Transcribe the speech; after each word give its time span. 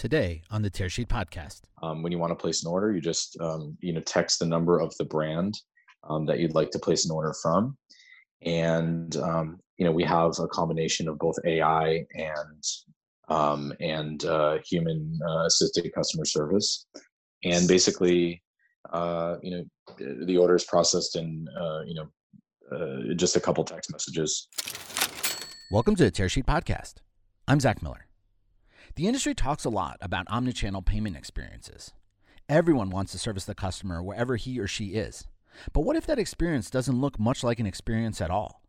today 0.00 0.40
on 0.50 0.62
the 0.62 0.70
Tearsheet 0.70 1.08
Podcast. 1.08 1.60
Um, 1.82 2.02
when 2.02 2.10
you 2.10 2.18
want 2.18 2.30
to 2.30 2.34
place 2.34 2.64
an 2.64 2.70
order, 2.70 2.90
you 2.90 3.02
just 3.02 3.38
um, 3.38 3.76
you 3.80 3.92
know 3.92 4.00
text 4.00 4.38
the 4.38 4.46
number 4.46 4.80
of 4.80 4.96
the 4.96 5.04
brand 5.04 5.54
um, 6.08 6.24
that 6.24 6.38
you'd 6.38 6.54
like 6.54 6.70
to 6.70 6.78
place 6.78 7.04
an 7.04 7.10
order 7.10 7.34
from, 7.42 7.76
and 8.40 9.14
um, 9.18 9.60
you 9.76 9.84
know 9.84 9.92
we 9.92 10.02
have 10.04 10.38
a 10.38 10.48
combination 10.48 11.06
of 11.06 11.18
both 11.18 11.36
AI 11.44 12.02
and 12.14 12.64
um, 13.28 13.74
and 13.80 14.24
uh, 14.24 14.56
human 14.66 15.18
uh, 15.28 15.44
assisted 15.44 15.92
customer 15.94 16.24
service, 16.24 16.86
and 17.44 17.68
basically, 17.68 18.42
uh, 18.94 19.36
you 19.42 19.50
know, 19.50 20.24
the 20.24 20.38
order 20.38 20.54
is 20.54 20.64
processed 20.64 21.14
in 21.14 21.46
uh, 21.60 21.82
you 21.84 21.94
know 21.94 22.08
uh, 22.74 23.14
just 23.16 23.36
a 23.36 23.40
couple 23.40 23.64
text 23.64 23.92
messages. 23.92 24.48
Welcome 25.70 25.94
to 25.96 26.04
the 26.04 26.10
Tearsheet 26.10 26.46
Podcast. 26.46 26.94
I'm 27.46 27.60
Zach 27.60 27.82
Miller. 27.82 28.09
The 28.96 29.06
industry 29.06 29.34
talks 29.34 29.64
a 29.64 29.70
lot 29.70 29.96
about 30.00 30.26
omnichannel 30.26 30.84
payment 30.84 31.16
experiences. 31.16 31.92
Everyone 32.48 32.90
wants 32.90 33.12
to 33.12 33.18
service 33.18 33.44
the 33.44 33.54
customer 33.54 34.02
wherever 34.02 34.36
he 34.36 34.58
or 34.58 34.66
she 34.66 34.88
is. 34.88 35.26
But 35.72 35.82
what 35.82 35.96
if 35.96 36.06
that 36.06 36.18
experience 36.18 36.70
doesn't 36.70 37.00
look 37.00 37.18
much 37.18 37.44
like 37.44 37.60
an 37.60 37.66
experience 37.66 38.20
at 38.20 38.30
all? 38.30 38.62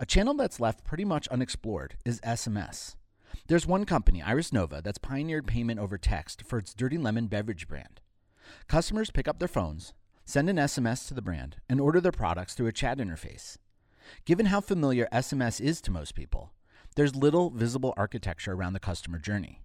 A 0.00 0.06
channel 0.06 0.34
that's 0.34 0.60
left 0.60 0.84
pretty 0.84 1.04
much 1.04 1.28
unexplored 1.28 1.96
is 2.04 2.20
SMS. 2.20 2.96
There's 3.46 3.66
one 3.66 3.84
company, 3.84 4.22
Iris 4.22 4.52
Nova, 4.52 4.80
that's 4.82 4.98
pioneered 4.98 5.46
payment 5.46 5.78
over 5.78 5.98
text 5.98 6.42
for 6.42 6.58
its 6.58 6.74
Dirty 6.74 6.98
Lemon 6.98 7.26
beverage 7.26 7.68
brand. 7.68 8.00
Customers 8.68 9.10
pick 9.10 9.28
up 9.28 9.38
their 9.38 9.48
phones, 9.48 9.92
send 10.24 10.48
an 10.48 10.56
SMS 10.56 11.06
to 11.08 11.14
the 11.14 11.22
brand, 11.22 11.56
and 11.68 11.80
order 11.80 12.00
their 12.00 12.12
products 12.12 12.54
through 12.54 12.66
a 12.66 12.72
chat 12.72 12.98
interface. 12.98 13.58
Given 14.24 14.46
how 14.46 14.60
familiar 14.60 15.08
SMS 15.12 15.60
is 15.60 15.80
to 15.82 15.90
most 15.90 16.14
people, 16.14 16.52
there's 16.96 17.16
little 17.16 17.50
visible 17.50 17.92
architecture 17.96 18.52
around 18.52 18.72
the 18.72 18.80
customer 18.80 19.18
journey. 19.18 19.60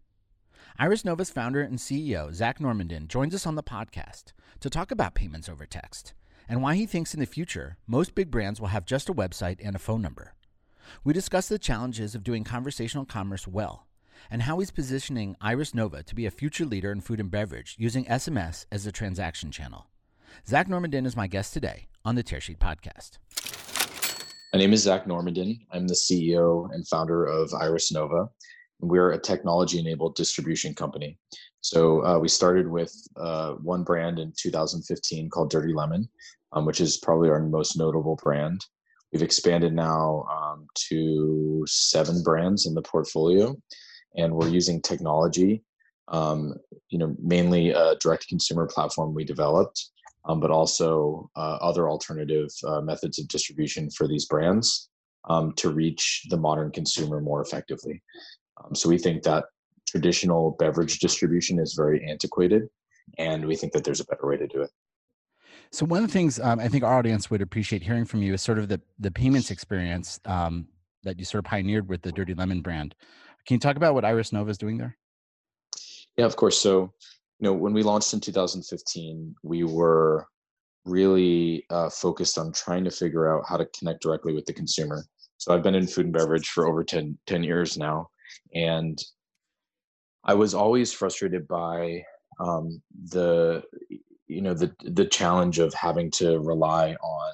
Iris 0.77 1.05
Nova's 1.05 1.29
founder 1.29 1.61
and 1.61 1.77
CEO, 1.77 2.33
Zach 2.33 2.59
Normandin, 2.59 3.07
joins 3.07 3.35
us 3.35 3.45
on 3.45 3.55
the 3.55 3.63
podcast 3.63 4.33
to 4.61 4.69
talk 4.69 4.91
about 4.91 5.13
payments 5.13 5.49
over 5.49 5.65
text 5.65 6.13
and 6.47 6.63
why 6.63 6.75
he 6.75 6.85
thinks 6.85 7.13
in 7.13 7.19
the 7.19 7.25
future 7.25 7.77
most 7.85 8.15
big 8.15 8.31
brands 8.31 8.59
will 8.59 8.69
have 8.69 8.85
just 8.85 9.09
a 9.09 9.13
website 9.13 9.57
and 9.63 9.75
a 9.75 9.79
phone 9.79 10.01
number. 10.01 10.33
We 11.03 11.13
discuss 11.13 11.47
the 11.47 11.59
challenges 11.59 12.15
of 12.15 12.23
doing 12.23 12.43
conversational 12.43 13.05
commerce 13.05 13.47
well 13.47 13.85
and 14.31 14.41
how 14.41 14.57
he's 14.59 14.71
positioning 14.71 15.35
Iris 15.39 15.75
Nova 15.75 16.01
to 16.03 16.15
be 16.15 16.25
a 16.25 16.31
future 16.31 16.65
leader 16.65 16.91
in 16.91 17.01
food 17.01 17.19
and 17.19 17.29
beverage 17.29 17.75
using 17.77 18.05
SMS 18.05 18.65
as 18.71 18.85
a 18.87 18.91
transaction 18.91 19.51
channel. 19.51 19.87
Zach 20.47 20.67
Normandin 20.67 21.05
is 21.05 21.15
my 21.15 21.27
guest 21.27 21.53
today 21.53 21.87
on 22.03 22.15
the 22.15 22.23
Tearsheet 22.23 22.57
Podcast. 22.57 23.17
My 24.51 24.57
name 24.57 24.73
is 24.73 24.81
Zach 24.81 25.05
Normandin. 25.05 25.59
I'm 25.71 25.87
the 25.87 25.93
CEO 25.93 26.73
and 26.73 26.87
founder 26.87 27.23
of 27.23 27.53
Iris 27.53 27.91
Nova. 27.91 28.27
We're 28.79 29.11
a 29.11 29.21
technology 29.21 29.77
enabled 29.77 30.15
distribution 30.15 30.73
company. 30.73 31.19
So 31.61 32.03
uh, 32.03 32.17
we 32.17 32.29
started 32.29 32.67
with 32.67 32.91
uh, 33.15 33.51
one 33.61 33.83
brand 33.83 34.17
in 34.17 34.33
2015 34.35 35.29
called 35.29 35.51
Dirty 35.51 35.71
Lemon, 35.71 36.09
um, 36.53 36.65
which 36.65 36.81
is 36.81 36.97
probably 36.97 37.29
our 37.29 37.39
most 37.39 37.77
notable 37.77 38.15
brand. 38.23 38.65
We've 39.13 39.21
expanded 39.21 39.73
now 39.73 40.25
um, 40.31 40.65
to 40.89 41.63
seven 41.67 42.23
brands 42.23 42.65
in 42.65 42.73
the 42.73 42.81
portfolio, 42.81 43.55
and 44.15 44.33
we're 44.33 44.49
using 44.49 44.81
technology. 44.81 45.63
Um, 46.07 46.55
you 46.89 46.97
know, 46.97 47.15
mainly 47.21 47.69
a 47.69 47.97
direct 48.01 48.27
consumer 48.27 48.65
platform 48.65 49.13
we 49.13 49.25
developed 49.25 49.91
um, 50.25 50.39
but 50.39 50.51
also 50.51 51.29
uh, 51.35 51.57
other 51.61 51.89
alternative 51.89 52.49
uh, 52.67 52.81
methods 52.81 53.19
of 53.19 53.27
distribution 53.27 53.89
for 53.89 54.07
these 54.07 54.25
brands 54.25 54.89
um, 55.29 55.53
to 55.53 55.69
reach 55.69 56.25
the 56.29 56.37
modern 56.37 56.71
consumer 56.71 57.21
more 57.21 57.41
effectively. 57.41 58.01
Um, 58.63 58.75
so 58.75 58.89
we 58.89 58.97
think 58.97 59.23
that 59.23 59.45
traditional 59.87 60.55
beverage 60.59 60.99
distribution 60.99 61.59
is 61.59 61.73
very 61.73 62.07
antiquated, 62.07 62.63
and 63.17 63.45
we 63.45 63.55
think 63.55 63.73
that 63.73 63.83
there's 63.83 64.01
a 64.01 64.05
better 64.05 64.27
way 64.27 64.37
to 64.37 64.47
do 64.47 64.61
it. 64.61 64.69
So 65.71 65.85
one 65.85 66.03
of 66.03 66.07
the 66.07 66.13
things 66.13 66.39
um, 66.39 66.59
I 66.59 66.67
think 66.67 66.83
our 66.83 66.97
audience 66.97 67.29
would 67.29 67.41
appreciate 67.41 67.83
hearing 67.83 68.05
from 68.05 68.23
you 68.23 68.33
is 68.33 68.41
sort 68.41 68.59
of 68.59 68.69
the 68.69 68.81
the 68.99 69.11
payments 69.11 69.51
experience 69.51 70.19
um, 70.25 70.67
that 71.03 71.19
you 71.19 71.25
sort 71.25 71.45
of 71.45 71.49
pioneered 71.49 71.87
with 71.87 72.01
the 72.01 72.11
Dirty 72.11 72.33
Lemon 72.33 72.61
brand. 72.61 72.95
Can 73.45 73.55
you 73.55 73.59
talk 73.59 73.77
about 73.77 73.93
what 73.93 74.05
Iris 74.05 74.33
Nova 74.33 74.49
is 74.49 74.57
doing 74.57 74.77
there? 74.77 74.97
Yeah, 76.17 76.25
of 76.25 76.35
course. 76.35 76.59
So 76.59 76.93
you 77.39 77.47
know, 77.47 77.53
when 77.53 77.73
we 77.73 77.83
launched 77.83 78.13
in 78.13 78.19
2015, 78.19 79.35
we 79.43 79.63
were 79.63 80.27
really 80.85 81.65
uh, 81.69 81.89
focused 81.89 82.37
on 82.37 82.51
trying 82.51 82.83
to 82.83 82.91
figure 82.91 83.33
out 83.33 83.45
how 83.47 83.57
to 83.57 83.67
connect 83.77 84.01
directly 84.01 84.33
with 84.33 84.45
the 84.45 84.53
consumer. 84.53 85.05
So 85.37 85.53
I've 85.53 85.63
been 85.63 85.75
in 85.75 85.87
food 85.87 86.05
and 86.05 86.13
beverage 86.13 86.49
for 86.49 86.67
over 86.67 86.83
10, 86.83 87.17
10 87.27 87.43
years 87.43 87.77
now. 87.77 88.09
And 88.53 89.01
I 90.25 90.33
was 90.33 90.53
always 90.53 90.91
frustrated 90.91 91.47
by 91.47 92.03
um, 92.41 92.81
the, 93.11 93.63
you 94.27 94.41
know, 94.41 94.53
the, 94.53 94.73
the 94.83 95.05
challenge 95.05 95.59
of 95.59 95.73
having 95.73 96.11
to 96.11 96.39
rely 96.39 96.95
on 96.95 97.33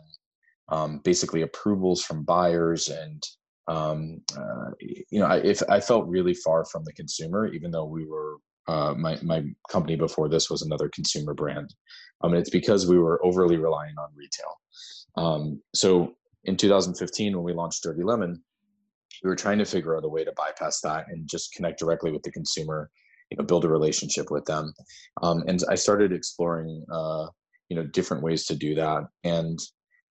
um, 0.70 1.02
basically 1.04 1.42
approvals 1.42 2.04
from 2.04 2.24
buyers 2.24 2.90
and 2.90 3.24
um, 3.68 4.22
uh, 4.38 4.70
you 4.80 5.20
know, 5.20 5.26
I, 5.26 5.38
if 5.38 5.64
I 5.68 5.80
felt 5.80 6.08
really 6.08 6.36
far 6.36 6.66
from 6.66 6.84
the 6.84 6.94
consumer, 6.94 7.48
even 7.48 7.72
though 7.72 7.86
we 7.86 8.06
were 8.06 8.38
uh, 8.68 8.94
my 8.98 9.18
my 9.22 9.44
company 9.70 9.96
before 9.96 10.30
this 10.30 10.50
was 10.50 10.62
another 10.62 10.90
consumer 10.90 11.34
brand. 11.34 11.74
Um, 12.22 12.32
and 12.32 12.40
it's 12.40 12.50
because 12.50 12.88
we 12.88 12.98
were 12.98 13.24
overly 13.26 13.58
relying 13.58 13.96
on 13.98 14.10
retail. 14.16 14.54
Um, 15.18 15.62
so 15.74 16.16
in 16.46 16.58
2015, 16.58 17.36
when 17.36 17.44
we 17.44 17.54
launched 17.54 17.84
Dirty 17.84 18.04
Lemon, 18.04 18.42
we 19.24 19.30
were 19.30 19.36
trying 19.36 19.60
to 19.60 19.66
figure 19.66 19.98
out 19.98 20.06
a 20.06 20.10
way 20.10 20.24
to 20.24 20.34
bypass 20.36 20.82
that 20.82 21.06
and 21.10 21.28
just 21.28 21.54
connect 21.54 21.80
directly 21.80 22.12
with 22.12 22.24
the 22.24 22.32
consumer, 22.32 22.90
you 23.32 23.38
know, 23.38 23.44
build 23.44 23.66
a 23.66 23.70
relationship 23.70 24.32
with 24.32 24.46
them. 24.46 24.74
Um, 25.22 25.44
and 25.48 25.62
I 25.70 25.76
started 25.76 26.12
exploring, 26.12 26.86
uh, 26.92 27.28
you 27.70 27.76
know, 27.76 27.84
different 27.84 28.24
ways 28.24 28.46
to 28.48 28.56
do 28.56 28.76
that. 28.76 29.04
And 29.24 29.60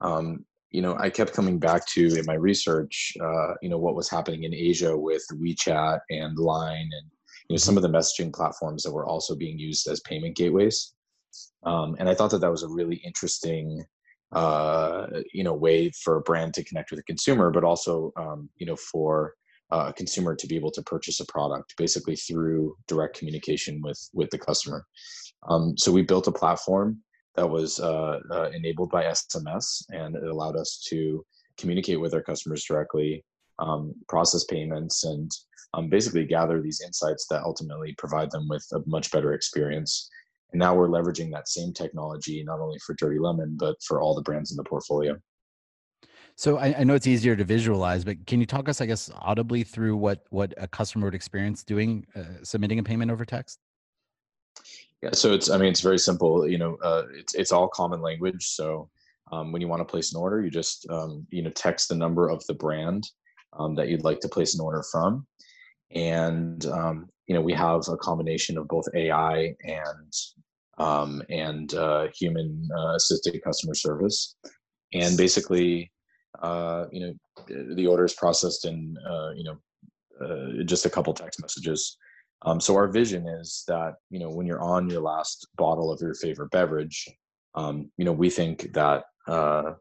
um, 0.01 0.45
you 0.75 0.83
know, 0.83 0.97
I 0.99 1.09
kept 1.09 1.33
coming 1.33 1.61
back 1.61 1.87
to 1.91 2.19
in 2.19 2.27
my 2.27 2.35
research, 2.35 3.13
uh, 3.23 3.55
you 3.63 3.69
know, 3.69 3.79
what 3.79 3.95
was 3.95 4.11
happening 4.11 4.43
in 4.43 4.53
Asia 4.53 4.97
with 4.97 5.25
WeChat 5.33 6.01
and 6.11 6.37
Line 6.37 6.91
and 6.93 7.11
you 7.49 7.55
know 7.55 7.59
some 7.59 7.77
of 7.77 7.83
the 7.83 7.89
messaging 7.89 8.33
platforms 8.33 8.83
that 8.83 8.93
were 8.93 9.07
also 9.07 9.35
being 9.35 9.59
used 9.59 9.87
as 9.89 10.01
payment 10.01 10.37
gateways. 10.37 10.95
Um, 11.65 11.97
and 11.99 12.09
i 12.09 12.15
thought 12.15 12.31
that 12.31 12.41
that 12.41 12.51
was 12.51 12.63
a 12.63 12.69
really 12.69 12.97
interesting 13.05 13.85
uh, 14.33 15.07
you 15.33 15.45
know 15.45 15.55
way 15.55 15.91
for 16.03 16.17
a 16.17 16.21
brand 16.23 16.55
to 16.55 16.65
connect 16.65 16.91
with 16.91 17.01
a 17.01 17.05
consumer 17.05 17.51
but 17.51 17.65
also 17.65 18.13
um, 18.17 18.49
you 18.57 18.67
know 18.67 18.77
for 18.77 19.35
uh, 19.73 19.87
a 19.89 19.93
consumer 19.93 20.37
to 20.37 20.47
be 20.47 20.57
able 20.57 20.71
to 20.71 20.83
purchase 20.83 21.21
a 21.21 21.27
product 21.27 21.75
basically 21.77 22.17
through 22.17 22.77
direct 22.87 23.19
communication 23.19 23.81
with 23.83 24.01
with 24.13 24.31
the 24.31 24.39
customer. 24.39 24.85
Um, 25.49 25.77
so 25.77 25.93
we 25.93 26.03
built 26.03 26.27
a 26.27 26.33
platform 26.33 27.01
that 27.37 27.49
was 27.49 27.81
uh, 27.81 28.21
uh 28.31 28.51
enabled 28.55 28.91
by 28.91 29.05
sms 29.05 29.85
and 29.91 30.15
it 30.15 30.23
allowed 30.25 30.57
us 30.57 30.85
to 30.89 31.25
communicate 31.59 32.01
with 32.01 32.15
our 32.15 32.23
customers 32.23 32.65
directly 32.65 33.25
um, 33.59 33.95
process 34.09 34.45
payments 34.45 35.05
and 35.05 35.31
um, 35.75 35.89
basically 35.89 36.25
gather 36.25 36.61
these 36.61 36.81
insights 36.85 37.27
that 37.29 37.43
ultimately 37.43 37.95
provide 37.99 38.31
them 38.31 38.49
with 38.49 38.67
a 38.73 38.81
much 38.87 39.11
better 39.11 39.33
experience. 39.33 40.09
And 40.53 40.61
now 40.61 40.75
we're 40.75 40.89
leveraging 40.89 41.33
that 41.33 41.49
same 41.49 41.73
technology 41.73 42.43
not 42.45 42.61
only 42.61 42.79
for 42.87 42.95
Dirty 42.95 43.19
Lemon, 43.19 43.57
but 43.59 43.77
for 43.83 44.01
all 44.01 44.15
the 44.15 44.23
brands 44.23 44.51
in 44.53 44.57
the 44.57 44.65
portfolio. 44.65 45.17
So 46.37 46.59
I, 46.59 46.81
I, 46.81 46.85
know 46.85 46.95
it's 46.95 47.07
easier 47.07 47.37
to 47.37 47.45
visualize, 47.45 48.05
but 48.05 48.27
can 48.27 48.41
you 48.41 48.47
talk 48.47 48.69
us, 48.69 48.81
I 48.81 48.87
guess, 48.87 49.09
audibly 49.21 49.63
through 49.63 49.97
what 49.97 50.25
what 50.31 50.53
a 50.57 50.67
customer 50.67 51.07
would 51.07 51.15
experience 51.15 51.63
doing 51.63 52.05
uh, 52.17 52.43
submitting 52.43 52.81
a 52.81 52.83
payment 52.83 53.13
over 53.13 53.25
text? 53.25 53.61
Yeah, 55.01 55.11
so 55.13 55.33
it's 55.33 55.49
I 55.49 55.59
mean 55.59 55.69
it's 55.69 55.81
very 55.81 55.99
simple. 55.99 56.49
You 56.49 56.59
know, 56.59 56.77
uh, 56.83 57.05
it's 57.13 57.35
it's 57.35 57.53
all 57.53 57.69
common 57.69 58.01
language. 58.01 58.47
So 58.47 58.91
um, 59.31 59.53
when 59.53 59.63
you 59.63 59.69
want 59.69 59.81
to 59.81 59.85
place 59.85 60.13
an 60.13 60.21
order, 60.21 60.43
you 60.43 60.51
just 60.51 60.89
um, 60.91 61.25
you 61.31 61.43
know 61.43 61.51
text 61.51 61.89
the 61.89 61.95
number 61.95 62.29
of 62.29 62.45
the 62.47 62.55
brand 62.55 63.09
um, 63.57 63.77
that 63.77 63.89
you'd 63.89 64.03
like 64.03 64.19
to 64.21 64.29
place 64.29 64.55
an 64.55 64.61
order 64.61 64.83
from, 64.91 65.25
and 65.91 66.67
um, 66.67 67.09
you 67.27 67.35
know 67.35 67.41
we 67.41 67.53
have 67.53 67.89
a 67.89 67.97
combination 67.97 68.59
of 68.59 68.69
both 68.69 68.87
AI 68.95 69.55
and 69.65 70.13
um, 70.79 71.23
and 71.29 71.75
uh, 71.75 72.09
human 72.15 72.69
uh, 72.77 72.95
assisted 72.95 73.43
customer 73.43 73.75
service, 73.75 74.37
and 74.93 75.17
basically, 75.17 75.91
uh, 76.43 76.87
you 76.91 77.01
know, 77.01 77.15
the 77.75 77.87
order 77.87 78.05
is 78.05 78.15
processed 78.15 78.65
in 78.65 78.97
uh, 79.09 79.31
you 79.37 79.45
know 79.45 79.57
uh, 80.25 80.63
just 80.65 80.87
a 80.87 80.91
couple 80.91 81.15
text 81.15 81.41
messages. 81.41 81.97
Um, 82.47 82.61
so 82.61 82.77
our 82.77 82.89
vision 82.89 83.27
is 83.27 83.65
that 83.69 83.95
you 84.11 84.19
know 84.19 84.31
when 84.31 84.47
you're 84.47 84.63
on 84.63 84.91
your 84.91 85.01
last 85.01 85.47
bottle 85.57 85.93
of 85.93 86.01
your 86.01 86.15
favorite 86.15 86.51
beverage, 86.51 87.09
um, 87.55 87.91
you 87.97 88.05
know 88.05 88.13
we 88.13 88.31
think 88.31 88.73
that 88.75 89.05
uh, 89.29 89.73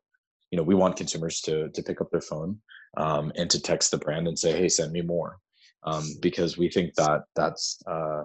you 0.52 0.58
know 0.58 0.64
we 0.64 0.76
want 0.76 0.96
consumers 0.96 1.42
to 1.42 1.70
to 1.70 1.84
pick 1.84 2.02
up 2.02 2.12
their 2.12 2.22
phone 2.22 2.60
um, 2.98 3.32
and 3.36 3.50
to 3.50 3.62
text 3.62 3.92
the 3.92 3.98
brand 3.98 4.28
and 4.28 4.38
say, 4.38 4.56
hey, 4.56 4.70
send 4.70 4.92
me 4.92 5.02
more 5.02 5.40
um, 5.86 6.04
because 6.22 6.58
we 6.58 6.70
think 6.70 6.94
that 6.96 7.24
that's 7.36 7.80
uh, 7.88 8.24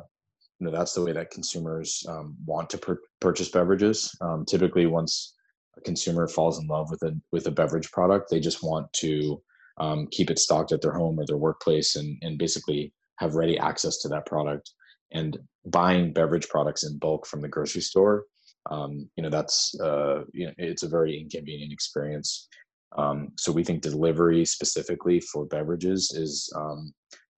you 0.58 0.66
know 0.66 0.70
that's 0.70 0.92
the 0.94 1.04
way 1.04 1.12
that 1.12 1.30
consumers 1.30 2.04
um, 2.08 2.36
want 2.46 2.70
to 2.70 2.78
pur- 2.78 3.02
purchase 3.20 3.50
beverages. 3.50 4.14
Um, 4.20 4.44
typically, 4.44 4.86
once 4.86 5.34
a 5.76 5.80
consumer 5.80 6.28
falls 6.28 6.60
in 6.60 6.66
love 6.66 6.90
with 6.90 7.02
a 7.02 7.18
with 7.32 7.46
a 7.46 7.52
beverage 7.52 7.90
product, 7.90 8.30
they 8.30 8.40
just 8.40 8.62
want 8.62 8.92
to 8.94 9.42
um, 9.78 10.08
keep 10.10 10.30
it 10.30 10.38
stocked 10.38 10.72
at 10.72 10.80
their 10.82 10.92
home 10.92 11.18
or 11.18 11.26
their 11.26 11.36
workplace, 11.36 11.96
and 11.96 12.18
and 12.22 12.38
basically 12.38 12.92
have 13.16 13.34
ready 13.34 13.58
access 13.58 13.98
to 13.98 14.08
that 14.08 14.26
product. 14.26 14.70
and 15.12 15.38
buying 15.66 16.12
beverage 16.12 16.48
products 16.48 16.84
in 16.84 16.98
bulk 16.98 17.26
from 17.26 17.40
the 17.42 17.48
grocery 17.48 17.82
store 17.82 18.24
um, 18.70 19.08
you 19.16 19.22
know 19.22 19.30
that's 19.30 19.78
uh, 19.80 20.22
you 20.32 20.46
know 20.46 20.52
it's 20.58 20.82
a 20.82 20.88
very 20.88 21.18
inconvenient 21.18 21.72
experience 21.72 22.48
um, 22.96 23.28
so 23.36 23.52
we 23.52 23.64
think 23.64 23.82
delivery 23.82 24.44
specifically 24.44 25.20
for 25.20 25.46
beverages 25.46 26.12
is 26.14 26.52
um, 26.56 26.92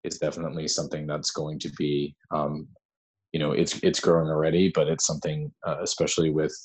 is 0.04 0.18
definitely 0.18 0.68
something 0.68 1.06
that's 1.06 1.32
going 1.32 1.60
to 1.60 1.70
be 1.78 2.16
um, 2.32 2.68
you 3.32 3.40
know 3.40 3.52
it's 3.52 3.80
it's 3.84 4.00
growing 4.00 4.30
already 4.30 4.72
but 4.74 4.88
it's 4.88 5.06
something 5.06 5.52
uh, 5.68 5.78
especially 5.82 6.30
with 6.30 6.56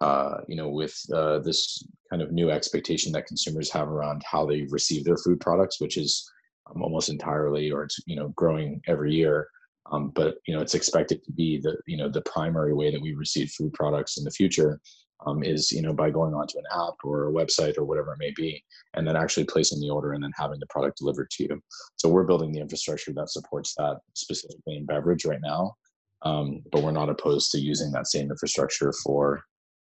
uh, 0.00 0.38
you 0.48 0.56
know 0.56 0.68
with 0.68 0.98
uh, 1.14 1.38
this 1.40 1.84
kind 2.10 2.22
of 2.22 2.32
new 2.32 2.50
expectation 2.50 3.12
that 3.12 3.26
consumers 3.26 3.70
have 3.70 3.88
around 3.88 4.22
how 4.24 4.46
they 4.46 4.66
receive 4.70 5.04
their 5.04 5.18
food 5.18 5.38
products 5.40 5.80
which 5.80 5.96
is 5.96 6.28
um, 6.74 6.82
almost 6.82 7.08
entirely 7.08 7.70
or 7.70 7.84
it's 7.84 7.98
you 8.06 8.16
know 8.16 8.28
growing 8.36 8.80
every 8.86 9.14
year. 9.14 9.48
Um, 9.92 10.12
but 10.14 10.36
you 10.46 10.54
know 10.54 10.60
it's 10.60 10.74
expected 10.74 11.24
to 11.24 11.32
be 11.32 11.58
the 11.58 11.76
you 11.86 11.96
know 11.96 12.08
the 12.08 12.22
primary 12.22 12.74
way 12.74 12.90
that 12.90 13.00
we 13.00 13.14
receive 13.14 13.50
food 13.50 13.72
products 13.72 14.18
in 14.18 14.24
the 14.24 14.30
future 14.30 14.80
um, 15.26 15.42
is 15.42 15.70
you 15.70 15.82
know 15.82 15.92
by 15.92 16.10
going 16.10 16.34
onto 16.34 16.58
an 16.58 16.64
app 16.72 16.94
or 17.04 17.28
a 17.28 17.32
website 17.32 17.76
or 17.78 17.84
whatever 17.84 18.12
it 18.12 18.18
may 18.18 18.32
be 18.36 18.62
and 18.94 19.06
then 19.06 19.16
actually 19.16 19.44
placing 19.44 19.80
the 19.80 19.90
order 19.90 20.12
and 20.12 20.22
then 20.22 20.32
having 20.36 20.58
the 20.60 20.66
product 20.66 20.98
delivered 20.98 21.30
to 21.30 21.44
you. 21.44 21.62
So 21.96 22.08
we're 22.08 22.24
building 22.24 22.52
the 22.52 22.60
infrastructure 22.60 23.12
that 23.12 23.30
supports 23.30 23.74
that 23.76 23.98
specifically 24.14 24.76
in 24.76 24.86
beverage 24.86 25.24
right 25.24 25.40
now 25.42 25.74
um, 26.22 26.62
but 26.70 26.82
we're 26.82 26.90
not 26.90 27.08
opposed 27.08 27.50
to 27.52 27.58
using 27.58 27.90
that 27.92 28.06
same 28.06 28.30
infrastructure 28.30 28.92
for 29.04 29.42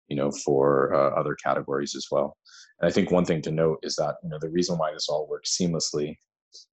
you 0.09 0.17
know 0.17 0.31
for 0.31 0.95
uh, 0.95 1.19
other 1.19 1.35
categories 1.35 1.95
as 1.97 2.07
well. 2.11 2.37
And 2.81 2.89
i 2.89 2.93
think 2.93 3.11
one 3.11 3.25
thing 3.25 3.43
to 3.43 3.51
note 3.51 3.79
is 3.83 3.97
that 3.97 4.17
you 4.23 4.29
know 4.29 4.39
the 4.41 4.51
reason 4.51 4.79
why 4.79 4.93
this 4.93 5.09
all 5.09 5.29
works 5.29 5.57
seamlessly 5.57 6.15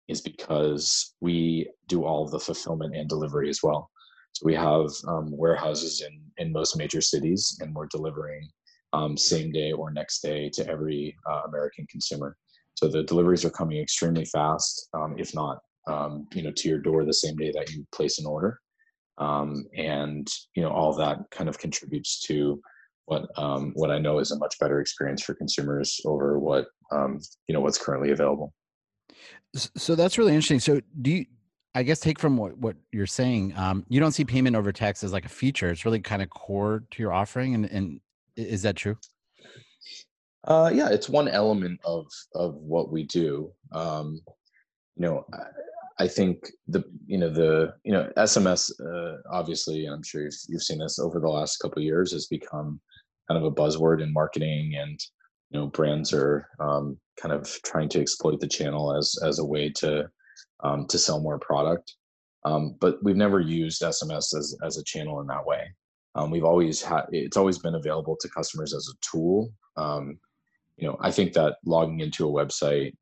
is 0.08 0.20
because 0.20 1.14
we 1.20 1.70
do 1.86 2.04
all 2.04 2.26
the 2.26 2.40
fulfillment 2.40 2.96
and 2.96 3.08
delivery 3.08 3.48
as 3.48 3.60
well 3.62 3.90
so 4.32 4.47
we 4.47 4.55
have 4.55 4.88
um, 5.09 5.37
warehouses 5.37 6.03
in 6.03 6.21
in 6.38 6.53
most 6.53 6.77
major 6.77 7.00
cities, 7.00 7.59
and 7.61 7.75
we're 7.75 7.87
delivering 7.87 8.49
um, 8.93 9.17
same 9.17 9.53
day 9.53 9.73
or 9.73 9.91
next 9.91 10.21
day 10.21 10.49
to 10.50 10.67
every 10.69 11.17
uh, 11.31 11.43
American 11.47 11.87
consumer. 11.91 12.37
So 12.75 12.88
the 12.88 13.03
deliveries 13.03 13.44
are 13.44 13.50
coming 13.50 13.79
extremely 13.79 14.25
fast, 14.25 14.88
um, 14.94 15.17
if 15.19 15.35
not, 15.35 15.59
um, 15.87 16.27
you 16.32 16.43
know, 16.43 16.53
to 16.53 16.69
your 16.69 16.79
door 16.79 17.05
the 17.05 17.12
same 17.12 17.37
day 17.37 17.53
that 17.53 17.71
you 17.71 17.87
place 17.93 18.19
an 18.19 18.27
order. 18.27 18.59
Um, 19.19 19.67
and 19.77 20.27
you 20.55 20.62
know, 20.62 20.71
all 20.71 20.94
that 20.94 21.19
kind 21.31 21.49
of 21.49 21.59
contributes 21.59 22.21
to 22.27 22.61
what 23.05 23.27
um, 23.37 23.73
what 23.75 23.91
I 23.91 23.99
know 23.99 24.19
is 24.19 24.31
a 24.31 24.38
much 24.38 24.59
better 24.59 24.81
experience 24.81 25.23
for 25.23 25.35
consumers 25.35 26.00
over 26.06 26.38
what 26.38 26.67
you 26.93 27.53
know 27.53 27.61
what's 27.61 27.79
currently 27.79 28.12
available. 28.12 28.55
So 29.55 29.94
that's 29.94 30.17
really 30.17 30.32
interesting. 30.32 30.61
So 30.61 30.81
do 31.03 31.11
you 31.11 31.27
I 31.75 31.82
guess 31.84 32.00
take 32.00 32.19
from 32.19 32.37
what, 32.37 32.58
what 32.58 32.76
you're 32.90 33.06
saying, 33.06 33.56
um, 33.56 33.84
you 33.88 34.00
don't 34.00 34.12
see 34.12 34.25
payment 34.25 34.56
over 34.56 34.72
text 34.72 35.05
as 35.05 35.12
like 35.12 35.25
a 35.25 35.28
feature. 35.28 35.70
It's 35.70 35.84
really 35.84 36.00
kind 36.00 36.20
of 36.20 36.31
core 36.31 36.82
to 36.90 37.02
your 37.02 37.12
offering. 37.12 37.55
And, 37.55 37.67
and 37.67 38.00
is 38.37 38.62
that 38.62 38.76
true? 38.76 38.96
Uh, 40.44 40.70
yeah, 40.72 40.88
it's 40.88 41.08
one 41.08 41.28
element 41.28 41.78
of 41.84 42.06
of 42.34 42.55
what 42.55 42.90
we 42.90 43.05
do. 43.05 43.52
Um, 43.72 44.20
you 44.96 45.02
know, 45.06 45.26
I, 45.32 46.05
I, 46.05 46.08
think 46.08 46.50
the 46.67 46.82
you 47.06 47.19
know 47.19 47.28
the 47.28 47.75
you 47.84 47.93
know 47.93 48.11
SMS 48.17 48.70
uh, 48.81 49.19
obviously, 49.31 49.84
I'm 49.84 50.02
sure 50.02 50.22
you've, 50.22 50.34
you've 50.49 50.62
seen 50.62 50.78
this 50.78 50.99
over 50.99 51.20
the 51.20 51.28
last 51.28 51.58
couple 51.58 51.82
years, 51.82 52.12
has 52.12 52.26
become 52.26 52.81
kind 53.28 53.38
of 53.38 53.44
a 53.44 53.55
buzzword 53.55 54.02
in 54.02 54.12
marketing, 54.14 54.76
and 54.76 54.99
you 55.50 55.61
know 55.61 55.67
brands 55.67 56.14
are 56.14 56.49
um, 56.58 56.99
kind 57.20 57.34
of 57.34 57.46
trying 57.64 57.90
to 57.90 58.00
exploit 58.00 58.40
the 58.40 58.49
channel 58.49 58.96
as 58.96 59.17
as 59.22 59.40
a 59.40 59.44
way 59.44 59.69
to 59.69 60.08
um, 60.62 60.86
to 60.86 60.98
sell 60.98 61.20
more 61.20 61.38
product. 61.38 61.94
Um, 62.44 62.76
but 62.80 63.02
we've 63.02 63.16
never 63.16 63.40
used 63.40 63.82
SMS 63.82 64.34
as, 64.36 64.56
as 64.64 64.78
a 64.78 64.84
channel 64.84 65.20
in 65.20 65.26
that 65.26 65.44
way. 65.44 65.74
Um, 66.14 66.30
we've 66.30 66.44
always 66.44 66.82
had 66.82 67.04
it's 67.10 67.36
always 67.36 67.58
been 67.58 67.76
available 67.76 68.16
to 68.20 68.28
customers 68.28 68.74
as 68.74 68.88
a 68.88 68.98
tool. 69.00 69.52
Um, 69.76 70.18
you 70.76 70.88
know, 70.88 70.96
I 71.00 71.10
think 71.10 71.34
that 71.34 71.56
logging 71.64 72.00
into 72.00 72.28
a 72.28 72.32
website, 72.32 72.94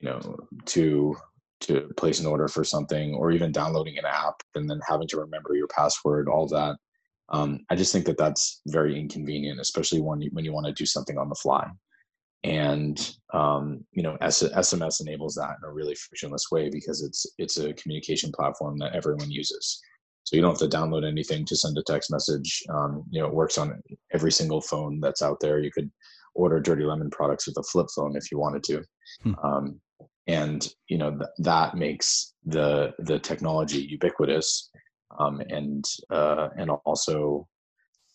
you 0.00 0.08
know, 0.08 0.36
to 0.66 1.16
to 1.62 1.90
place 1.98 2.20
an 2.20 2.26
order 2.26 2.48
for 2.48 2.64
something, 2.64 3.14
or 3.14 3.32
even 3.32 3.52
downloading 3.52 3.98
an 3.98 4.06
app 4.06 4.42
and 4.54 4.70
then 4.70 4.80
having 4.88 5.08
to 5.08 5.18
remember 5.18 5.54
your 5.54 5.66
password, 5.66 6.28
all 6.28 6.46
that. 6.48 6.76
Um, 7.28 7.60
I 7.68 7.76
just 7.76 7.92
think 7.92 8.06
that 8.06 8.16
that's 8.16 8.62
very 8.68 8.98
inconvenient, 8.98 9.60
especially 9.60 10.00
when 10.00 10.22
you, 10.22 10.30
when 10.32 10.44
you 10.44 10.52
want 10.52 10.66
to 10.66 10.72
do 10.72 10.86
something 10.86 11.18
on 11.18 11.28
the 11.28 11.34
fly 11.34 11.70
and 12.44 13.14
um, 13.34 13.84
you 13.92 14.02
know 14.02 14.16
S- 14.20 14.42
sms 14.42 15.00
enables 15.00 15.34
that 15.34 15.56
in 15.62 15.68
a 15.68 15.72
really 15.72 15.94
frictionless 15.94 16.46
way 16.50 16.70
because 16.70 17.02
it's 17.02 17.26
it's 17.38 17.58
a 17.58 17.74
communication 17.74 18.32
platform 18.32 18.78
that 18.78 18.94
everyone 18.94 19.30
uses. 19.30 19.80
So 20.24 20.36
you 20.36 20.42
don't 20.42 20.58
have 20.58 20.70
to 20.70 20.76
download 20.76 21.08
anything 21.08 21.44
to 21.46 21.56
send 21.56 21.76
a 21.78 21.82
text 21.82 22.10
message 22.10 22.62
um, 22.70 23.04
you 23.10 23.20
know 23.20 23.28
it 23.28 23.34
works 23.34 23.58
on 23.58 23.80
every 24.12 24.32
single 24.32 24.60
phone 24.60 25.00
that's 25.00 25.22
out 25.22 25.40
there. 25.40 25.60
You 25.60 25.70
could 25.70 25.90
order 26.34 26.60
dirty 26.60 26.84
lemon 26.84 27.10
products 27.10 27.46
with 27.46 27.56
a 27.58 27.62
flip 27.64 27.88
phone 27.94 28.16
if 28.16 28.30
you 28.30 28.38
wanted 28.38 28.62
to. 28.64 28.84
Hmm. 29.22 29.34
um, 29.42 29.80
and 30.26 30.68
you 30.88 30.98
know 30.98 31.10
th- 31.10 31.30
that 31.38 31.74
makes 31.76 32.34
the 32.44 32.92
the 33.00 33.18
technology 33.18 33.80
ubiquitous 33.90 34.70
um, 35.18 35.40
and 35.48 35.84
uh, 36.10 36.48
and 36.56 36.70
also 36.70 37.46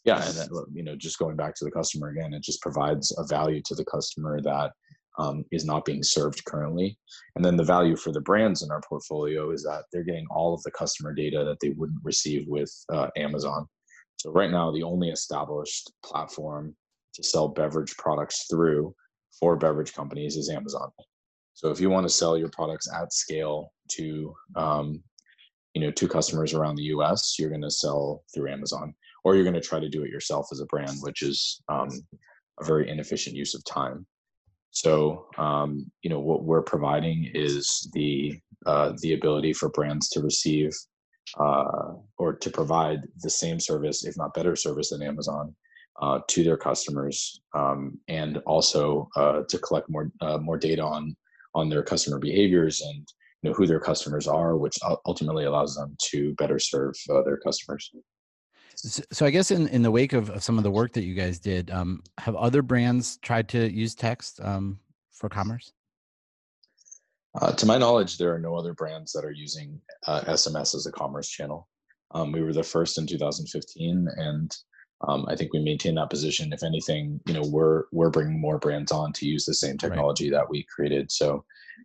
yeah 0.06 0.24
and 0.26 0.36
then, 0.36 0.50
you 0.74 0.84
know 0.84 0.96
just 0.96 1.20
going 1.20 1.36
back 1.36 1.54
to 1.56 1.66
the 1.66 1.72
customer 1.72 2.10
again 2.10 2.34
it 2.34 2.44
just 2.44 2.62
provides 2.62 3.14
a 3.18 3.26
value 3.28 3.62
to 3.66 3.76
the 3.76 3.86
customer 3.86 4.40
that 4.42 4.72
um, 5.18 5.46
is 5.52 5.66
not 5.66 5.86
being 5.86 6.04
served 6.04 6.44
currently. 6.46 6.98
And 7.36 7.46
then 7.46 7.56
the 7.56 7.64
value 7.64 7.96
for 7.96 8.12
the 8.12 8.22
brands 8.22 8.64
in 8.64 8.72
our 8.72 8.82
portfolio 8.82 9.52
is 9.52 9.64
that 9.64 9.86
they're 9.92 10.04
getting 10.04 10.28
all 10.30 10.54
of 10.54 10.62
the 10.64 10.72
customer 10.72 11.14
data 11.14 11.44
that 11.46 11.60
they 11.62 11.70
wouldn't 11.70 12.04
receive 12.04 12.46
with 12.48 12.72
uh, 12.92 13.08
amazon. 13.18 13.66
So 14.18 14.32
right 14.32 14.52
now 14.52 14.72
the 14.72 14.84
only 14.84 15.10
established 15.10 15.92
platform 16.04 16.76
to 17.14 17.24
sell 17.24 17.48
beverage 17.48 17.96
products 17.98 18.48
through 18.50 18.94
for 19.40 19.56
beverage 19.56 19.94
companies 19.94 20.36
is 20.36 20.50
amazon. 20.50 20.90
So 21.54 21.70
if 21.70 21.80
you 21.80 21.90
want 21.90 22.06
to 22.06 22.14
sell 22.14 22.38
your 22.38 22.50
products 22.50 22.90
at 22.94 23.14
scale 23.14 23.72
to 23.92 24.34
um, 24.56 25.02
you 25.74 25.82
know 25.82 25.92
to 25.92 26.08
customers 26.08 26.54
around 26.54 26.76
the 26.76 26.84
us 26.84 27.36
you're 27.38 27.50
going 27.50 27.62
to 27.62 27.70
sell 27.70 28.24
through 28.34 28.50
amazon 28.50 28.94
or 29.26 29.36
you're 29.36 29.44
going 29.44 29.56
to 29.56 29.70
try 29.70 29.80
to 29.80 29.90
do 29.90 30.04
it 30.04 30.12
yourself 30.12 30.48
as 30.52 30.62
a 30.62 30.66
brand, 30.68 30.98
which 31.02 31.24
is 31.24 31.60
um, 31.68 31.90
a 32.62 32.64
very 32.64 32.88
inefficient 32.88 33.36
use 33.36 33.56
of 33.56 33.66
time. 33.66 34.06
So, 34.70 35.26
um, 35.38 35.92
you 36.04 36.10
know, 36.10 36.20
what 36.20 36.44
we're 36.44 36.62
providing 36.62 37.32
is 37.34 37.90
the 37.94 38.40
uh, 38.66 38.94
the 39.02 39.14
ability 39.14 39.54
for 39.54 39.70
brands 39.70 40.10
to 40.10 40.22
receive 40.22 40.72
uh, 41.40 41.94
or 42.18 42.34
to 42.34 42.50
provide 42.50 43.02
the 43.22 43.30
same 43.30 43.60
service, 43.60 44.06
if 44.06 44.16
not 44.18 44.34
better 44.34 44.56
service 44.56 44.90
than 44.90 45.02
Amazon, 45.02 45.56
uh, 46.02 46.20
to 46.30 46.44
their 46.44 46.58
customers, 46.58 47.42
um, 47.54 48.00
and 48.08 48.38
also 48.46 49.10
uh, 49.16 49.42
to 49.50 49.58
collect 49.58 49.90
more 49.90 50.12
uh, 50.22 50.38
more 50.38 50.58
data 50.58 50.84
on 50.84 51.16
on 51.56 51.70
their 51.70 51.84
customer 51.84 52.20
behaviors 52.20 52.82
and 52.82 53.08
you 53.42 53.50
know 53.50 53.56
who 53.56 53.66
their 53.66 53.80
customers 53.80 54.28
are, 54.28 54.56
which 54.56 54.78
ultimately 55.08 55.46
allows 55.46 55.76
them 55.76 55.96
to 56.12 56.36
better 56.36 56.60
serve 56.60 56.94
uh, 57.10 57.24
their 57.24 57.38
customers. 57.38 57.92
So 58.76 59.26
I 59.26 59.30
guess 59.30 59.52
in, 59.52 59.68
in 59.70 59.82
the 59.82 59.92
wake 59.92 60.14
of, 60.14 60.30
of 60.30 60.44
some 60.44 60.58
of 60.58 60.64
the 60.64 60.72
work 60.72 60.94
that 60.94 61.04
you 61.04 61.14
guys 61.14 61.40
did, 61.40 61.72
um, 61.72 62.04
have 62.18 62.36
other 62.36 62.62
brands 62.62 63.18
tried 63.18 63.50
to 63.50 63.72
use 63.72 63.96
text 63.96 64.40
um, 64.42 64.80
for 65.12 65.30
commerce? 65.30 65.72
Uh, 67.42 67.52
to 67.54 67.66
my 67.66 67.78
knowledge, 67.78 68.18
there 68.18 68.34
are 68.34 68.40
no 68.40 68.56
other 68.56 68.74
brands 68.74 69.12
that 69.12 69.26
are 69.26 69.32
using 69.32 69.80
uh, 70.08 70.22
SMS 70.22 70.74
as 70.76 70.86
a 70.86 70.92
commerce 70.92 71.30
channel. 71.30 71.68
Um, 72.12 72.32
we 72.32 72.42
were 72.42 72.54
the 72.54 72.64
first 72.64 72.98
in 72.98 73.08
2015, 73.08 74.08
and 74.16 74.56
um, 75.08 75.26
I 75.28 75.36
think 75.36 75.54
we 75.54 75.60
maintain 75.60 75.96
that 75.96 76.10
position. 76.10 76.54
If 76.54 76.64
anything, 76.64 77.20
you 77.26 77.34
know, 77.34 77.44
we're 77.46 77.84
we're 77.92 78.10
bringing 78.10 78.40
more 78.40 78.58
brands 78.58 78.92
on 78.92 79.14
to 79.14 79.28
use 79.28 79.46
the 79.46 79.54
same 79.54 79.78
technology 79.78 80.32
right. 80.32 80.40
that 80.40 80.50
we 80.50 80.66
created. 80.74 81.12
So, 81.12 81.44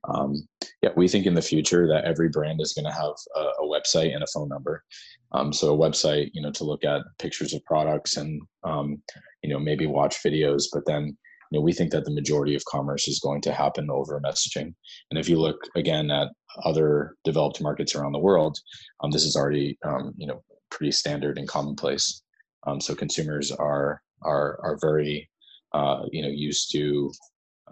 um, 0.08 0.36
yeah, 0.82 0.90
we 0.96 1.08
think 1.08 1.26
in 1.26 1.34
the 1.34 1.42
future 1.42 1.86
that 1.88 2.04
every 2.04 2.28
brand 2.28 2.60
is 2.60 2.72
going 2.72 2.86
to 2.86 2.92
have 2.92 3.12
a, 3.36 3.62
a, 3.62 3.66
website 3.66 4.14
and 4.14 4.22
a 4.22 4.28
phone 4.32 4.48
number. 4.48 4.84
Um, 5.32 5.52
so 5.52 5.74
a 5.74 5.78
website, 5.78 6.30
you 6.32 6.40
know, 6.40 6.50
to 6.52 6.64
look 6.64 6.84
at 6.84 7.02
pictures 7.18 7.52
of 7.52 7.64
products 7.64 8.16
and 8.16 8.40
um, 8.64 9.02
you 9.42 9.50
know 9.50 9.58
maybe 9.58 9.86
watch 9.86 10.22
videos, 10.22 10.64
but 10.72 10.86
then 10.86 11.16
you 11.50 11.58
know 11.58 11.60
we 11.60 11.72
think 11.72 11.90
that 11.92 12.04
the 12.04 12.14
majority 12.14 12.54
of 12.54 12.64
commerce 12.64 13.06
is 13.06 13.20
going 13.20 13.42
to 13.42 13.52
happen 13.52 13.90
over 13.90 14.20
messaging. 14.20 14.74
And 15.10 15.18
if 15.18 15.28
you 15.28 15.38
look 15.38 15.58
again 15.76 16.10
at 16.10 16.28
other 16.64 17.16
developed 17.24 17.60
markets 17.60 17.94
around 17.94 18.12
the 18.12 18.18
world, 18.18 18.56
um, 19.02 19.10
this 19.10 19.24
is 19.24 19.36
already 19.36 19.78
um, 19.84 20.14
you 20.16 20.26
know 20.26 20.42
pretty 20.70 20.92
standard 20.92 21.36
and 21.36 21.48
commonplace. 21.48 22.22
Um, 22.66 22.80
so 22.80 22.94
consumers 22.94 23.50
are 23.52 24.02
are 24.22 24.58
are 24.62 24.78
very 24.80 25.28
uh, 25.72 26.04
you 26.12 26.22
know 26.22 26.28
used 26.28 26.70
to 26.72 27.12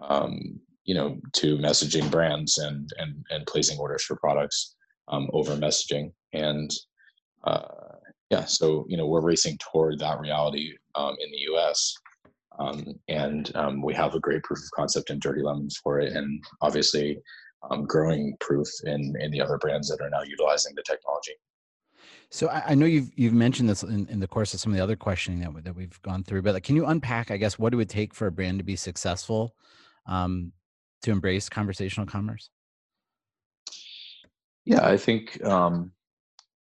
um, 0.01 0.61
you 0.85 0.95
know 0.95 1.19
to 1.35 1.59
messaging 1.59 2.11
brands 2.11 2.59
and 2.59 2.91
and 2.99 3.25
and 3.31 3.47
placing 3.47 3.79
orders 3.79 4.05
for 4.05 4.17
products 4.17 4.75
um, 5.09 5.29
over 5.33 5.55
messaging. 5.57 6.13
And 6.33 6.71
uh, 7.45 7.89
yeah 8.31 8.45
so 8.45 8.85
you 8.89 8.97
know 8.97 9.07
we're 9.07 9.21
racing 9.21 9.59
toward 9.59 9.99
that 9.99 10.21
reality 10.21 10.73
um, 10.95 11.17
in 11.21 11.31
the 11.31 11.61
us 11.61 11.95
um, 12.59 12.85
and 13.09 13.55
um, 13.55 13.83
we 13.83 13.95
have 13.95 14.15
a 14.15 14.21
great 14.21 14.43
proof 14.43 14.59
of 14.59 14.71
concept 14.75 15.11
in 15.11 15.19
dirty 15.19 15.43
lemons 15.43 15.79
for 15.83 16.01
it 16.01 16.13
and 16.15 16.43
obviously 16.61 17.19
um, 17.71 17.85
growing 17.85 18.37
proof 18.41 18.69
in 18.85 19.15
in 19.21 19.31
the 19.31 19.41
other 19.41 19.59
brands 19.59 19.89
that 19.89 20.01
are 20.01 20.11
now 20.11 20.23
utilizing 20.23 20.75
the 20.75 20.83
technology 20.83 21.33
So 22.31 22.49
I, 22.49 22.63
I, 22.69 22.75
know 22.75 22.85
you've 22.85 23.11
you've 23.17 23.33
mentioned 23.33 23.69
this 23.71 23.83
in, 23.83 24.07
in 24.09 24.21
the 24.21 24.29
course 24.29 24.53
of 24.53 24.61
some 24.61 24.73
of 24.73 24.77
the 24.77 24.83
other 24.83 24.97
questioning 24.97 25.41
that 25.41 25.65
that 25.65 25.75
we've 25.75 26.01
gone 26.03 26.23
through, 26.23 26.43
but 26.43 26.55
like, 26.55 26.65
can 26.65 26.77
you 26.77 26.87
unpack, 26.87 27.31
I 27.31 27.39
guess, 27.39 27.59
what 27.59 27.73
it 27.73 27.77
would 27.77 27.89
take 27.89 28.15
for 28.15 28.27
a 28.27 28.33
brand 28.33 28.59
to 28.59 28.65
be 28.65 28.77
successful 28.77 29.55
um, 30.07 30.53
to 31.03 31.11
embrace 31.11 31.49
conversational 31.49 32.07
commerce? 32.07 32.51
Yeah, 34.67 34.87
I 34.87 34.99
think 34.99 35.43
um, 35.43 35.93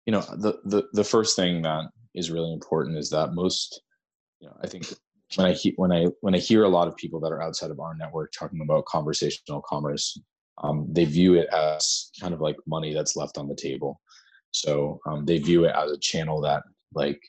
you 0.05 0.13
know 0.13 0.21
the 0.21 0.59
the 0.63 0.87
the 0.93 1.03
first 1.03 1.35
thing 1.35 1.63
that 1.63 1.85
is 2.15 2.31
really 2.31 2.53
important 2.53 2.97
is 2.97 3.09
that 3.09 3.33
most 3.33 3.81
you 4.39 4.47
know 4.47 4.55
I 4.63 4.67
think 4.67 4.85
when 5.35 5.47
I 5.47 5.51
he- 5.51 5.73
when 5.75 5.91
I 5.91 6.05
when 6.21 6.33
I 6.33 6.37
hear 6.37 6.63
a 6.63 6.69
lot 6.69 6.87
of 6.87 6.95
people 6.95 7.19
that 7.19 7.33
are 7.33 7.41
outside 7.41 7.71
of 7.71 7.81
our 7.81 7.93
network 7.93 8.31
talking 8.31 8.61
about 8.61 8.85
conversational 8.85 9.61
commerce, 9.67 10.17
um, 10.63 10.87
they 10.89 11.03
view 11.03 11.33
it 11.33 11.49
as 11.49 12.09
kind 12.21 12.33
of 12.33 12.39
like 12.39 12.55
money 12.65 12.93
that's 12.93 13.17
left 13.17 13.37
on 13.37 13.49
the 13.49 13.55
table. 13.55 13.99
So 14.61 14.99
um, 15.07 15.25
they 15.25 15.37
view 15.37 15.65
it 15.65 15.75
as 15.75 15.91
a 15.91 15.97
channel 15.97 16.41
that 16.41 16.63
like 16.93 17.19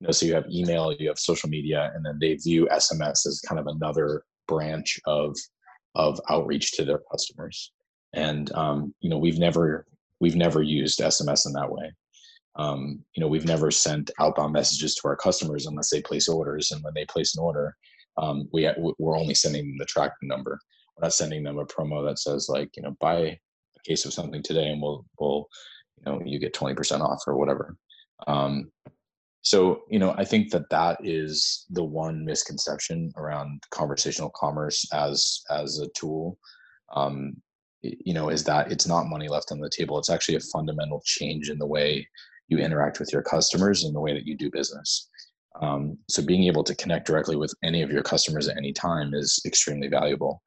you 0.00 0.06
know 0.06 0.12
so 0.12 0.26
you 0.26 0.34
have 0.34 0.46
email, 0.50 0.92
you 0.92 1.08
have 1.08 1.18
social 1.18 1.48
media, 1.48 1.90
and 1.94 2.04
then 2.04 2.18
they 2.20 2.34
view 2.34 2.68
SMS 2.70 3.26
as 3.26 3.42
kind 3.46 3.58
of 3.58 3.66
another 3.66 4.22
branch 4.46 4.98
of 5.06 5.36
of 5.94 6.20
outreach 6.30 6.72
to 6.72 6.84
their 6.84 7.00
customers. 7.10 7.72
And 8.14 8.52
um, 8.52 8.94
you 9.00 9.10
know 9.10 9.18
we've 9.18 9.38
never 9.38 9.86
we've 10.20 10.36
never 10.36 10.62
used 10.62 11.00
SMS 11.00 11.46
in 11.46 11.52
that 11.52 11.70
way 11.70 11.92
um, 12.58 13.04
you 13.14 13.20
know, 13.20 13.28
we've 13.28 13.46
never 13.46 13.70
sent 13.70 14.10
outbound 14.18 14.52
messages 14.52 14.96
to 14.96 15.08
our 15.08 15.16
customers 15.16 15.66
unless 15.66 15.90
they 15.90 16.02
place 16.02 16.28
orders. 16.28 16.72
And 16.72 16.82
when 16.82 16.92
they 16.94 17.04
place 17.06 17.36
an 17.36 17.42
order, 17.42 17.76
um, 18.16 18.48
we 18.52 18.68
we're 18.98 19.16
only 19.16 19.34
sending 19.34 19.62
them 19.62 19.78
the 19.78 19.84
tracking 19.84 20.28
number. 20.28 20.58
We're 20.96 21.06
not 21.06 21.14
sending 21.14 21.44
them 21.44 21.58
a 21.58 21.64
promo 21.64 22.06
that 22.06 22.18
says 22.18 22.48
like, 22.48 22.70
you 22.76 22.82
know, 22.82 22.96
buy 23.00 23.16
a 23.18 23.38
case 23.86 24.04
of 24.04 24.12
something 24.12 24.42
today 24.42 24.70
and 24.70 24.82
we'll 24.82 25.06
we'll 25.20 25.48
you 26.04 26.12
know 26.12 26.20
you 26.24 26.38
get 26.38 26.54
twenty 26.54 26.74
percent 26.74 27.02
off 27.02 27.22
or 27.26 27.36
whatever. 27.36 27.76
Um, 28.26 28.70
so 29.42 29.82
you 29.88 29.98
know, 29.98 30.14
I 30.18 30.24
think 30.24 30.50
that 30.50 30.68
that 30.70 30.98
is 31.02 31.64
the 31.70 31.84
one 31.84 32.24
misconception 32.24 33.12
around 33.16 33.62
conversational 33.70 34.30
commerce 34.34 34.86
as 34.92 35.42
as 35.50 35.78
a 35.78 35.88
tool. 35.88 36.38
Um, 36.94 37.36
you 37.82 38.12
know, 38.12 38.28
is 38.28 38.42
that 38.44 38.72
it's 38.72 38.88
not 38.88 39.06
money 39.06 39.28
left 39.28 39.52
on 39.52 39.60
the 39.60 39.70
table. 39.70 39.98
It's 39.98 40.10
actually 40.10 40.34
a 40.34 40.40
fundamental 40.40 41.00
change 41.04 41.48
in 41.48 41.58
the 41.58 41.66
way 41.66 42.06
you 42.48 42.58
interact 42.58 42.98
with 42.98 43.12
your 43.12 43.22
customers 43.22 43.84
and 43.84 43.94
the 43.94 44.00
way 44.00 44.12
that 44.12 44.26
you 44.26 44.36
do 44.36 44.50
business. 44.50 45.08
Um, 45.60 45.98
so 46.08 46.22
being 46.22 46.44
able 46.44 46.64
to 46.64 46.74
connect 46.74 47.06
directly 47.06 47.36
with 47.36 47.54
any 47.62 47.82
of 47.82 47.90
your 47.90 48.02
customers 48.02 48.48
at 48.48 48.56
any 48.56 48.72
time 48.72 49.14
is 49.14 49.40
extremely 49.46 49.88
valuable. 49.88 50.42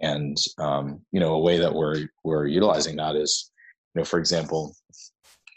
And 0.00 0.36
um, 0.58 1.00
you 1.12 1.20
know, 1.20 1.34
a 1.34 1.40
way 1.40 1.58
that 1.58 1.74
we're 1.74 2.06
we're 2.24 2.46
utilizing 2.46 2.96
that 2.96 3.16
is, 3.16 3.50
you 3.94 4.00
know, 4.00 4.04
for 4.04 4.18
example, 4.18 4.74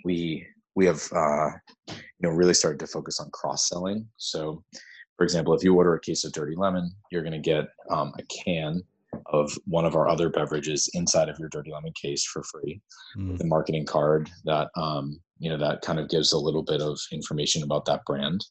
we 0.03 0.46
we 0.75 0.86
have 0.86 1.01
uh, 1.13 1.50
you 1.88 2.22
know 2.22 2.29
really 2.29 2.53
started 2.53 2.79
to 2.79 2.88
focus 2.88 3.20
on 3.20 3.29
cross 3.32 3.68
selling. 3.68 4.08
So, 4.18 4.63
for 5.18 5.24
example, 5.24 5.53
if 5.53 5.63
you 5.63 5.75
order 5.75 5.96
a 5.96 6.00
case 6.00 6.24
of 6.24 6.32
Dirty 6.32 6.56
Lemon, 6.56 6.91
you're 7.12 7.24
going 7.24 7.34
to 7.34 7.39
get 7.39 7.65
um, 7.89 8.13
a 8.18 8.24
can 8.24 8.82
of 9.27 9.51
one 9.65 9.86
of 9.86 9.96
our 9.96 10.08
other 10.08 10.29
beverages 10.29 10.89
inside 10.94 11.29
of 11.29 11.38
your 11.39 11.50
Dirty 11.50 11.72
Lemon 11.72 11.94
case 11.94 12.24
for 12.25 12.44
free. 12.44 12.82
Mm. 13.18 13.38
The 13.38 13.46
marketing 13.46 13.86
card 13.86 14.29
that 14.46 14.70
um, 14.75 15.20
you 15.39 15.50
know 15.50 15.58
that 15.58 15.82
kind 15.82 16.00
of 16.00 16.10
gives 16.10 16.32
a 16.32 16.38
little 16.38 16.63
bit 16.63 16.82
of 16.82 17.00
information 17.12 17.63
about 17.63 17.86
that 17.86 18.06
brand. 18.06 18.46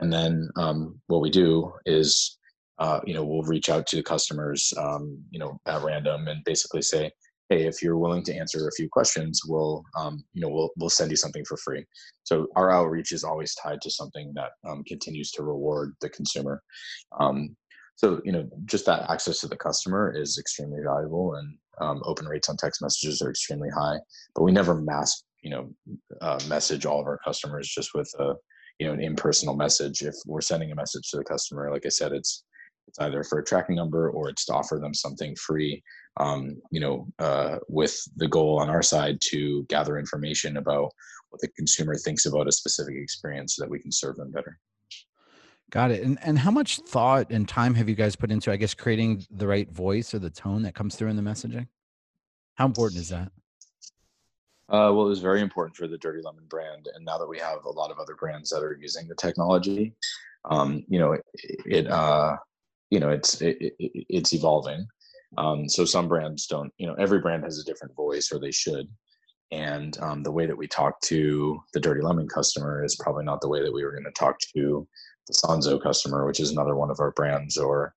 And 0.00 0.12
then 0.12 0.48
um, 0.56 1.00
what 1.08 1.20
we 1.20 1.30
do 1.30 1.72
is, 1.84 2.38
uh, 2.78 3.00
you 3.04 3.14
know, 3.14 3.24
we'll 3.24 3.42
reach 3.42 3.68
out 3.68 3.86
to 3.88 3.96
the 3.96 4.02
customers, 4.02 4.72
um, 4.78 5.18
you 5.30 5.40
know, 5.40 5.60
at 5.66 5.82
random 5.82 6.28
and 6.28 6.44
basically 6.44 6.82
say, 6.82 7.10
hey, 7.48 7.66
if 7.66 7.82
you're 7.82 7.98
willing 7.98 8.22
to 8.24 8.34
answer 8.34 8.68
a 8.68 8.72
few 8.72 8.88
questions, 8.88 9.42
we'll, 9.46 9.82
um, 9.98 10.22
you 10.34 10.42
know, 10.42 10.48
we'll 10.48 10.70
we'll 10.76 10.90
send 10.90 11.10
you 11.10 11.16
something 11.16 11.44
for 11.44 11.56
free. 11.56 11.84
So 12.24 12.46
our 12.56 12.70
outreach 12.70 13.12
is 13.12 13.24
always 13.24 13.54
tied 13.54 13.80
to 13.82 13.90
something 13.90 14.32
that 14.34 14.50
um, 14.68 14.84
continues 14.84 15.30
to 15.32 15.42
reward 15.42 15.94
the 16.00 16.10
consumer. 16.10 16.62
Um, 17.18 17.56
so 17.98 18.20
you 18.24 18.30
know 18.30 18.48
just 18.64 18.86
that 18.86 19.10
access 19.10 19.40
to 19.40 19.48
the 19.48 19.56
customer 19.56 20.14
is 20.16 20.38
extremely 20.38 20.80
valuable 20.82 21.34
and 21.34 21.56
um, 21.80 22.00
open 22.04 22.26
rates 22.26 22.48
on 22.48 22.56
text 22.56 22.80
messages 22.80 23.20
are 23.20 23.30
extremely 23.30 23.68
high 23.70 23.96
but 24.34 24.44
we 24.44 24.52
never 24.52 24.74
mass 24.74 25.24
you 25.42 25.50
know 25.50 25.68
uh, 26.20 26.38
message 26.48 26.86
all 26.86 27.00
of 27.00 27.06
our 27.06 27.18
customers 27.24 27.68
just 27.68 27.90
with 27.94 28.10
a 28.20 28.34
you 28.78 28.86
know 28.86 28.92
an 28.92 29.02
impersonal 29.02 29.56
message 29.56 30.02
if 30.02 30.14
we're 30.26 30.40
sending 30.40 30.70
a 30.70 30.76
message 30.76 31.08
to 31.10 31.16
the 31.16 31.24
customer 31.24 31.70
like 31.72 31.84
i 31.86 31.88
said 31.88 32.12
it's 32.12 32.44
it's 32.88 32.98
either 33.00 33.22
for 33.22 33.38
a 33.38 33.44
tracking 33.44 33.76
number 33.76 34.10
or 34.10 34.28
it's 34.28 34.44
to 34.46 34.52
offer 34.52 34.78
them 34.78 34.94
something 34.94 35.36
free 35.36 35.82
um, 36.18 36.56
you 36.70 36.80
know 36.80 37.06
uh, 37.18 37.58
with 37.68 38.00
the 38.16 38.28
goal 38.28 38.58
on 38.58 38.68
our 38.68 38.82
side 38.82 39.18
to 39.20 39.64
gather 39.68 39.98
information 39.98 40.56
about 40.56 40.90
what 41.30 41.40
the 41.40 41.48
consumer 41.56 41.94
thinks 41.94 42.26
about 42.26 42.48
a 42.48 42.52
specific 42.52 42.94
experience 42.96 43.56
so 43.56 43.62
that 43.62 43.70
we 43.70 43.78
can 43.78 43.92
serve 43.92 44.16
them 44.16 44.30
better 44.30 44.58
Got 45.70 45.90
it. 45.90 46.02
And 46.02 46.18
and 46.22 46.38
how 46.38 46.50
much 46.50 46.78
thought 46.78 47.30
and 47.30 47.46
time 47.46 47.74
have 47.74 47.88
you 47.88 47.94
guys 47.94 48.16
put 48.16 48.30
into, 48.30 48.50
I 48.50 48.56
guess, 48.56 48.72
creating 48.72 49.26
the 49.30 49.46
right 49.46 49.70
voice 49.70 50.14
or 50.14 50.18
the 50.18 50.30
tone 50.30 50.62
that 50.62 50.74
comes 50.74 50.96
through 50.96 51.10
in 51.10 51.16
the 51.16 51.22
messaging? 51.22 51.68
How 52.54 52.64
important 52.64 53.00
is 53.02 53.10
that? 53.10 53.30
Uh, 54.70 54.92
well, 54.92 55.06
it 55.06 55.10
was 55.10 55.20
very 55.20 55.40
important 55.40 55.76
for 55.76 55.86
the 55.86 55.98
Dirty 55.98 56.20
Lemon 56.22 56.44
brand, 56.48 56.88
and 56.94 57.04
now 57.04 57.18
that 57.18 57.28
we 57.28 57.38
have 57.38 57.64
a 57.64 57.70
lot 57.70 57.90
of 57.90 57.98
other 57.98 58.14
brands 58.14 58.50
that 58.50 58.62
are 58.62 58.78
using 58.80 59.08
the 59.08 59.14
technology, 59.14 59.94
um, 60.50 60.84
you 60.88 60.98
know, 60.98 61.12
it, 61.12 61.24
it 61.66 61.86
uh, 61.86 62.36
you 62.90 63.00
know, 63.00 63.10
it's 63.10 63.40
it, 63.40 63.56
it, 63.60 63.74
it's 63.78 64.32
evolving. 64.32 64.86
Um, 65.36 65.68
so 65.68 65.84
some 65.84 66.08
brands 66.08 66.46
don't, 66.46 66.72
you 66.78 66.86
know, 66.86 66.94
every 66.94 67.20
brand 67.20 67.44
has 67.44 67.58
a 67.58 67.64
different 67.64 67.94
voice, 67.94 68.30
or 68.32 68.38
they 68.38 68.50
should. 68.50 68.88
And 69.50 69.98
um, 70.00 70.22
the 70.22 70.32
way 70.32 70.46
that 70.46 70.56
we 70.56 70.66
talk 70.66 71.00
to 71.02 71.58
the 71.72 71.80
Dirty 71.80 72.02
Lemon 72.02 72.28
customer 72.28 72.84
is 72.84 72.96
probably 72.96 73.24
not 73.24 73.40
the 73.40 73.48
way 73.48 73.62
that 73.62 73.72
we 73.72 73.84
were 73.84 73.92
going 73.92 74.04
to 74.04 74.10
talk 74.12 74.38
to 74.56 74.86
the 75.26 75.34
Sanzo 75.34 75.82
customer, 75.82 76.26
which 76.26 76.40
is 76.40 76.50
another 76.50 76.76
one 76.76 76.90
of 76.90 77.00
our 77.00 77.12
brands, 77.12 77.56
or 77.56 77.94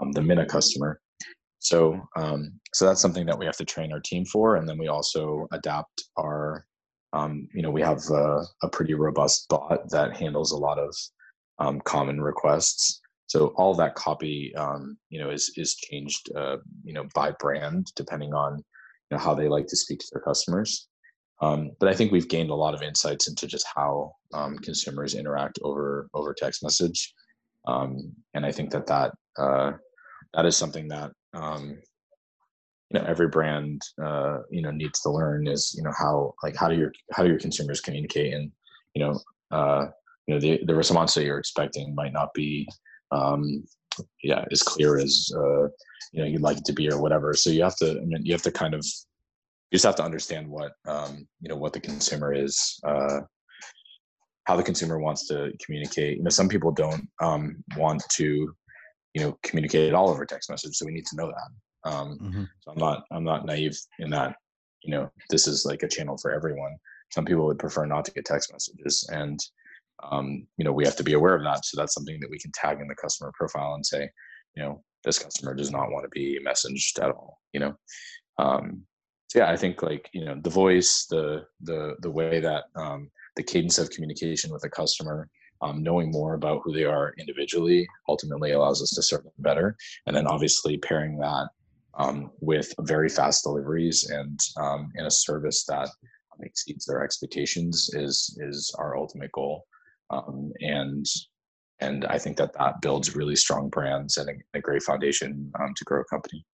um, 0.00 0.12
the 0.12 0.22
Mina 0.22 0.46
customer. 0.46 1.00
So, 1.58 2.00
um, 2.16 2.60
so 2.74 2.86
that's 2.86 3.00
something 3.00 3.26
that 3.26 3.38
we 3.38 3.46
have 3.46 3.56
to 3.58 3.64
train 3.64 3.92
our 3.92 4.00
team 4.00 4.24
for, 4.24 4.56
and 4.56 4.68
then 4.68 4.78
we 4.78 4.88
also 4.88 5.46
adapt 5.52 6.04
our. 6.18 6.66
Um, 7.14 7.46
you 7.52 7.60
know, 7.60 7.70
we 7.70 7.82
have 7.82 8.00
a, 8.10 8.42
a, 8.62 8.70
pretty 8.70 8.94
robust 8.94 9.46
bot 9.50 9.90
that 9.90 10.16
handles 10.16 10.52
a 10.52 10.56
lot 10.56 10.78
of 10.78 10.96
um, 11.58 11.78
common 11.82 12.22
requests. 12.22 13.02
So 13.32 13.46
all 13.56 13.72
that 13.76 13.94
copy, 13.94 14.54
um, 14.56 14.98
you 15.08 15.18
know, 15.18 15.30
is 15.30 15.50
is 15.56 15.74
changed, 15.76 16.30
uh, 16.36 16.58
you 16.84 16.92
know, 16.92 17.04
by 17.14 17.30
brand 17.40 17.90
depending 17.96 18.34
on 18.34 18.58
you 18.58 19.16
know 19.16 19.18
how 19.18 19.34
they 19.34 19.48
like 19.48 19.66
to 19.68 19.76
speak 19.76 20.00
to 20.00 20.06
their 20.12 20.20
customers. 20.20 20.88
Um, 21.40 21.70
but 21.80 21.88
I 21.88 21.94
think 21.94 22.12
we've 22.12 22.28
gained 22.28 22.50
a 22.50 22.54
lot 22.54 22.74
of 22.74 22.82
insights 22.82 23.28
into 23.28 23.46
just 23.46 23.66
how 23.74 24.12
um, 24.34 24.58
consumers 24.58 25.14
interact 25.14 25.58
over 25.62 26.10
over 26.12 26.34
text 26.34 26.62
message, 26.62 27.14
um, 27.66 28.12
and 28.34 28.44
I 28.44 28.52
think 28.52 28.70
that 28.72 28.86
that 28.88 29.12
uh, 29.38 29.72
that 30.34 30.44
is 30.44 30.54
something 30.54 30.88
that 30.88 31.12
um, 31.32 31.78
you 32.90 33.00
know 33.00 33.06
every 33.08 33.28
brand 33.28 33.80
uh, 34.04 34.40
you 34.50 34.60
know 34.60 34.72
needs 34.72 35.00
to 35.00 35.10
learn 35.10 35.46
is 35.46 35.74
you 35.74 35.82
know 35.82 35.94
how 35.98 36.34
like 36.42 36.54
how 36.54 36.68
do 36.68 36.76
your 36.76 36.92
how 37.12 37.22
do 37.22 37.30
your 37.30 37.40
consumers 37.40 37.80
communicate 37.80 38.34
and 38.34 38.52
you 38.94 39.02
know 39.02 39.18
uh, 39.50 39.86
you 40.26 40.34
know 40.34 40.40
the 40.40 40.60
the 40.66 40.74
response 40.74 41.14
that 41.14 41.24
you're 41.24 41.38
expecting 41.38 41.94
might 41.94 42.12
not 42.12 42.34
be 42.34 42.68
um, 43.12 43.64
yeah 44.22 44.44
as 44.50 44.62
clear 44.62 44.98
as 44.98 45.30
uh, 45.36 45.64
you 46.12 46.20
know 46.20 46.24
you'd 46.24 46.42
like 46.42 46.58
it 46.58 46.64
to 46.66 46.72
be 46.72 46.90
or 46.90 47.00
whatever. 47.00 47.34
So 47.34 47.50
you 47.50 47.62
have 47.62 47.76
to 47.76 47.90
I 47.90 48.04
mean 48.04 48.24
you 48.24 48.32
have 48.32 48.42
to 48.42 48.52
kind 48.52 48.74
of 48.74 48.84
you 48.84 49.76
just 49.76 49.84
have 49.84 49.96
to 49.96 50.04
understand 50.04 50.48
what 50.48 50.72
um, 50.86 51.26
you 51.40 51.48
know 51.48 51.56
what 51.56 51.72
the 51.72 51.80
consumer 51.80 52.32
is 52.32 52.80
uh, 52.86 53.20
how 54.44 54.56
the 54.56 54.62
consumer 54.62 54.98
wants 54.98 55.26
to 55.28 55.52
communicate 55.64 56.18
you 56.18 56.22
know 56.22 56.30
some 56.30 56.48
people 56.48 56.70
don't 56.70 57.08
um, 57.20 57.62
want 57.76 58.02
to 58.10 58.52
you 59.14 59.22
know 59.22 59.38
communicate 59.42 59.88
it 59.88 59.94
all 59.94 60.10
over 60.10 60.24
text 60.24 60.50
message 60.50 60.74
so 60.74 60.86
we 60.86 60.92
need 60.92 61.06
to 61.06 61.16
know 61.16 61.28
that 61.28 61.90
um, 61.90 62.18
mm-hmm. 62.20 62.44
so 62.60 62.70
i'm 62.70 62.78
not 62.78 63.04
i'm 63.12 63.24
not 63.24 63.46
naive 63.46 63.76
in 63.98 64.10
that 64.10 64.36
you 64.82 64.90
know 64.90 65.10
this 65.30 65.46
is 65.46 65.64
like 65.66 65.82
a 65.82 65.88
channel 65.88 66.16
for 66.20 66.32
everyone 66.32 66.74
some 67.10 67.24
people 67.24 67.44
would 67.46 67.58
prefer 67.58 67.84
not 67.84 68.04
to 68.04 68.12
get 68.12 68.24
text 68.24 68.52
messages 68.52 69.08
and 69.12 69.38
um, 70.10 70.46
you 70.56 70.64
know 70.64 70.72
we 70.72 70.84
have 70.84 70.96
to 70.96 71.04
be 71.04 71.14
aware 71.14 71.34
of 71.34 71.42
that 71.42 71.64
so 71.64 71.76
that's 71.76 71.94
something 71.94 72.18
that 72.20 72.30
we 72.30 72.38
can 72.38 72.52
tag 72.52 72.80
in 72.80 72.88
the 72.88 72.94
customer 72.94 73.32
profile 73.34 73.74
and 73.74 73.84
say 73.84 74.08
you 74.56 74.62
know 74.62 74.82
this 75.04 75.18
customer 75.18 75.54
does 75.54 75.70
not 75.70 75.90
want 75.90 76.04
to 76.04 76.10
be 76.10 76.38
messaged 76.46 77.02
at 77.02 77.10
all 77.10 77.38
you 77.52 77.60
know 77.60 77.74
um, 78.38 78.82
so 79.32 79.38
yeah, 79.38 79.50
I 79.50 79.56
think 79.56 79.82
like 79.82 80.10
you 80.12 80.26
know 80.26 80.38
the 80.42 80.50
voice, 80.50 81.06
the 81.08 81.46
the 81.62 81.96
the 82.00 82.10
way 82.10 82.38
that 82.40 82.64
um, 82.76 83.10
the 83.36 83.42
cadence 83.42 83.78
of 83.78 83.88
communication 83.88 84.52
with 84.52 84.62
a 84.64 84.68
customer, 84.68 85.30
um, 85.62 85.82
knowing 85.82 86.10
more 86.10 86.34
about 86.34 86.60
who 86.62 86.74
they 86.74 86.84
are 86.84 87.14
individually, 87.18 87.88
ultimately 88.10 88.52
allows 88.52 88.82
us 88.82 88.90
to 88.90 89.02
serve 89.02 89.24
them 89.24 89.32
better. 89.38 89.74
And 90.06 90.14
then 90.14 90.26
obviously 90.26 90.76
pairing 90.76 91.16
that 91.20 91.48
um, 91.94 92.30
with 92.40 92.74
very 92.80 93.08
fast 93.08 93.44
deliveries 93.44 94.10
and 94.10 94.38
um, 94.58 94.92
in 94.96 95.06
a 95.06 95.10
service 95.10 95.64
that 95.64 95.88
exceeds 96.40 96.84
their 96.84 97.02
expectations 97.02 97.88
is 97.94 98.38
is 98.38 98.74
our 98.78 98.98
ultimate 98.98 99.32
goal. 99.32 99.64
Um, 100.12 100.52
and 100.60 101.06
and 101.80 102.04
I 102.04 102.18
think 102.18 102.36
that 102.36 102.52
that 102.58 102.80
builds 102.80 103.16
really 103.16 103.34
strong 103.34 103.68
brands 103.68 104.16
and 104.16 104.28
a, 104.28 104.58
a 104.58 104.60
great 104.60 104.82
foundation 104.82 105.50
um, 105.58 105.74
to 105.76 105.84
grow 105.84 106.00
a 106.00 106.04
company. 106.04 106.44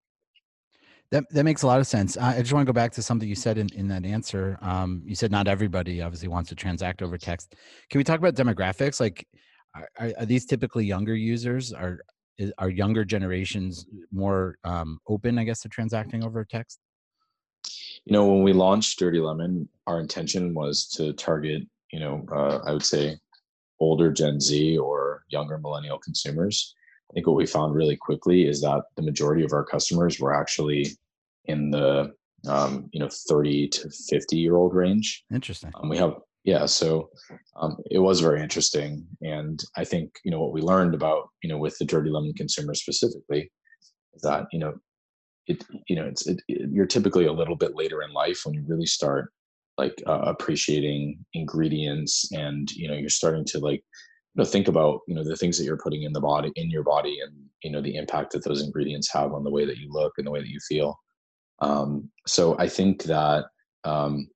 That 1.10 1.24
that 1.30 1.44
makes 1.44 1.62
a 1.62 1.66
lot 1.66 1.80
of 1.80 1.86
sense. 1.86 2.16
I 2.16 2.40
just 2.40 2.52
want 2.52 2.66
to 2.66 2.72
go 2.72 2.74
back 2.74 2.92
to 2.92 3.02
something 3.02 3.28
you 3.28 3.34
said 3.34 3.58
in, 3.58 3.68
in 3.74 3.88
that 3.88 4.04
answer. 4.04 4.58
Um, 4.62 5.02
you 5.04 5.14
said 5.14 5.30
not 5.30 5.48
everybody 5.48 6.02
obviously 6.02 6.28
wants 6.28 6.48
to 6.50 6.54
transact 6.54 7.02
over 7.02 7.18
text. 7.18 7.54
Can 7.90 7.98
we 7.98 8.04
talk 8.04 8.18
about 8.18 8.34
demographics? 8.34 9.00
Like, 9.00 9.26
are, 9.74 10.12
are 10.18 10.26
these 10.26 10.46
typically 10.46 10.84
younger 10.84 11.14
users? 11.14 11.72
Are 11.72 12.00
are 12.58 12.68
younger 12.68 13.04
generations 13.04 13.86
more 14.12 14.58
um, 14.64 15.00
open, 15.08 15.38
I 15.38 15.44
guess, 15.44 15.60
to 15.62 15.68
transacting 15.68 16.24
over 16.24 16.44
text? 16.44 16.78
You 18.04 18.12
know, 18.12 18.26
when 18.26 18.42
we 18.42 18.52
launched 18.52 18.98
Dirty 18.98 19.18
Lemon, 19.18 19.68
our 19.86 20.00
intention 20.00 20.54
was 20.54 20.86
to 20.90 21.12
target, 21.14 21.62
you 21.92 22.00
know, 22.00 22.24
uh, 22.32 22.58
I 22.64 22.72
would 22.72 22.84
say 22.84 23.16
older 23.80 24.10
Gen 24.12 24.40
Z 24.40 24.78
or 24.78 25.24
younger 25.28 25.58
millennial 25.58 25.98
consumers. 25.98 26.74
I 27.10 27.14
think 27.14 27.26
what 27.26 27.36
we 27.36 27.46
found 27.46 27.74
really 27.74 27.96
quickly 27.96 28.46
is 28.46 28.60
that 28.60 28.82
the 28.96 29.02
majority 29.02 29.44
of 29.44 29.52
our 29.52 29.64
customers 29.64 30.20
were 30.20 30.34
actually 30.34 30.88
in 31.46 31.70
the 31.70 32.12
um, 32.46 32.88
you 32.92 33.00
know 33.00 33.08
30 33.08 33.68
to 33.68 33.90
50 33.90 34.36
year 34.36 34.56
old 34.56 34.74
range. 34.74 35.24
Interesting. 35.32 35.72
Um, 35.74 35.88
we 35.88 35.96
have 35.96 36.14
yeah, 36.44 36.66
so 36.66 37.10
um, 37.60 37.76
it 37.90 37.98
was 37.98 38.20
very 38.20 38.40
interesting, 38.40 39.06
and 39.20 39.60
I 39.76 39.84
think 39.84 40.18
you 40.24 40.30
know 40.30 40.40
what 40.40 40.52
we 40.52 40.62
learned 40.62 40.94
about 40.94 41.28
you 41.42 41.48
know 41.48 41.58
with 41.58 41.76
the 41.78 41.84
Dirty 41.84 42.10
Lemon 42.10 42.32
consumer 42.34 42.74
specifically 42.74 43.50
is 44.14 44.22
that 44.22 44.46
you 44.52 44.58
know 44.58 44.74
it 45.46 45.64
you 45.88 45.96
know 45.96 46.04
it's 46.04 46.26
it, 46.26 46.40
it, 46.48 46.70
you're 46.70 46.86
typically 46.86 47.26
a 47.26 47.32
little 47.32 47.56
bit 47.56 47.74
later 47.74 48.02
in 48.02 48.12
life 48.12 48.42
when 48.44 48.54
you 48.54 48.64
really 48.66 48.86
start 48.86 49.32
like 49.78 50.02
uh, 50.06 50.22
appreciating 50.26 51.24
ingredients 51.34 52.28
and 52.32 52.70
you 52.72 52.88
know 52.88 52.94
you're 52.94 53.08
starting 53.08 53.44
to 53.44 53.58
like 53.58 53.82
you 54.34 54.42
know 54.42 54.44
think 54.44 54.68
about 54.68 55.00
you 55.06 55.14
know 55.14 55.24
the 55.24 55.36
things 55.36 55.56
that 55.56 55.64
you're 55.64 55.78
putting 55.78 56.02
in 56.02 56.12
the 56.12 56.20
body 56.20 56.52
in 56.56 56.70
your 56.70 56.82
body 56.82 57.18
and 57.20 57.32
you 57.62 57.70
know 57.70 57.80
the 57.80 57.96
impact 57.96 58.32
that 58.32 58.44
those 58.44 58.62
ingredients 58.62 59.10
have 59.12 59.32
on 59.32 59.44
the 59.44 59.50
way 59.50 59.64
that 59.64 59.78
you 59.78 59.90
look 59.90 60.12
and 60.18 60.26
the 60.26 60.30
way 60.30 60.40
that 60.40 60.48
you 60.48 60.60
feel. 60.68 60.98
Um, 61.60 62.10
so 62.26 62.56
i 62.58 62.68
think 62.68 63.02
that 63.04 63.46
um, 63.84 64.28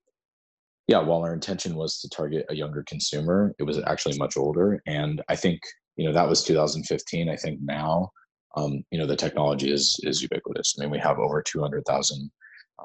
yeah 0.88 1.00
while 1.00 1.22
our 1.22 1.34
intention 1.34 1.74
was 1.74 2.00
to 2.00 2.08
target 2.08 2.46
a 2.48 2.54
younger 2.54 2.84
consumer 2.88 3.54
it 3.58 3.64
was 3.64 3.78
actually 3.86 4.18
much 4.18 4.36
older. 4.36 4.80
And 4.86 5.22
i 5.28 5.36
think 5.36 5.60
you 5.96 6.06
know 6.06 6.12
that 6.14 6.28
was 6.28 6.42
2015 6.42 7.28
i 7.28 7.36
think 7.36 7.60
now 7.62 8.10
um, 8.56 8.82
you 8.90 8.98
know 8.98 9.06
the 9.06 9.16
technology 9.16 9.72
is 9.72 9.98
is 10.02 10.22
ubiquitous. 10.22 10.74
I 10.76 10.82
mean 10.82 10.90
we 10.90 10.98
have 10.98 11.18
over 11.18 11.42
200000 11.42 12.30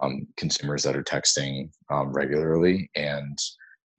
um, 0.01 0.27
consumers 0.37 0.83
that 0.83 0.95
are 0.95 1.03
texting 1.03 1.69
um, 1.89 2.11
regularly 2.11 2.89
and 2.95 3.37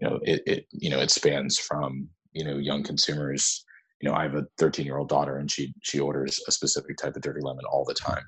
you 0.01 0.09
know 0.09 0.19
it, 0.23 0.43
it 0.47 0.67
you 0.71 0.91
know 0.91 1.01
it 1.01 1.11
spans 1.11 1.59
from 1.59 2.09
you 2.33 2.45
know 2.45 2.57
young 2.57 2.83
consumers 2.83 3.65
you 4.01 4.09
know 4.09 4.15
i 4.15 4.23
have 4.23 4.35
a 4.35 4.47
13 4.59 4.87
year 4.87 4.99
old 4.99 5.09
daughter 5.09 5.39
and 5.39 5.51
she 5.51 5.75
she 5.83 5.99
orders 5.99 6.41
a 6.47 6.53
specific 6.53 6.97
type 6.97 7.17
of 7.17 7.23
dirty 7.23 7.41
lemon 7.41 7.65
all 7.71 7.85
the 7.85 7.95
time. 7.95 8.25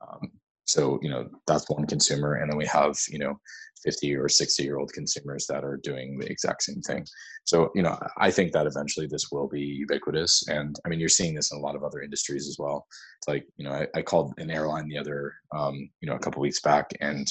Um, 0.00 0.30
so 0.68 0.98
you 1.02 1.08
know 1.08 1.26
that's 1.46 1.68
one 1.70 1.86
consumer 1.86 2.34
and 2.34 2.50
then 2.50 2.58
we 2.58 2.66
have 2.66 2.94
you 3.08 3.18
know 3.18 3.40
50 3.82 4.16
or 4.16 4.28
60 4.28 4.62
year 4.62 4.78
old 4.78 4.92
consumers 4.92 5.46
that 5.46 5.64
are 5.64 5.78
doing 5.78 6.18
the 6.18 6.30
exact 6.30 6.64
same 6.64 6.82
thing. 6.82 7.06
So 7.44 7.70
you 7.74 7.82
know 7.82 7.98
i 8.18 8.30
think 8.30 8.52
that 8.52 8.66
eventually 8.66 9.06
this 9.06 9.30
will 9.32 9.48
be 9.48 9.62
ubiquitous 9.62 10.46
and 10.48 10.76
i 10.84 10.88
mean 10.88 11.00
you're 11.00 11.08
seeing 11.08 11.34
this 11.34 11.50
in 11.50 11.58
a 11.58 11.60
lot 11.60 11.76
of 11.76 11.84
other 11.84 12.02
industries 12.02 12.46
as 12.48 12.56
well. 12.58 12.86
It's 13.18 13.28
like 13.28 13.46
you 13.56 13.64
know 13.64 13.72
i, 13.72 13.86
I 13.94 14.02
called 14.02 14.34
an 14.38 14.50
airline 14.50 14.88
the 14.88 14.98
other 14.98 15.34
um, 15.56 15.74
you 16.00 16.08
know 16.08 16.16
a 16.16 16.18
couple 16.18 16.42
weeks 16.42 16.60
back 16.60 16.86
and 17.00 17.26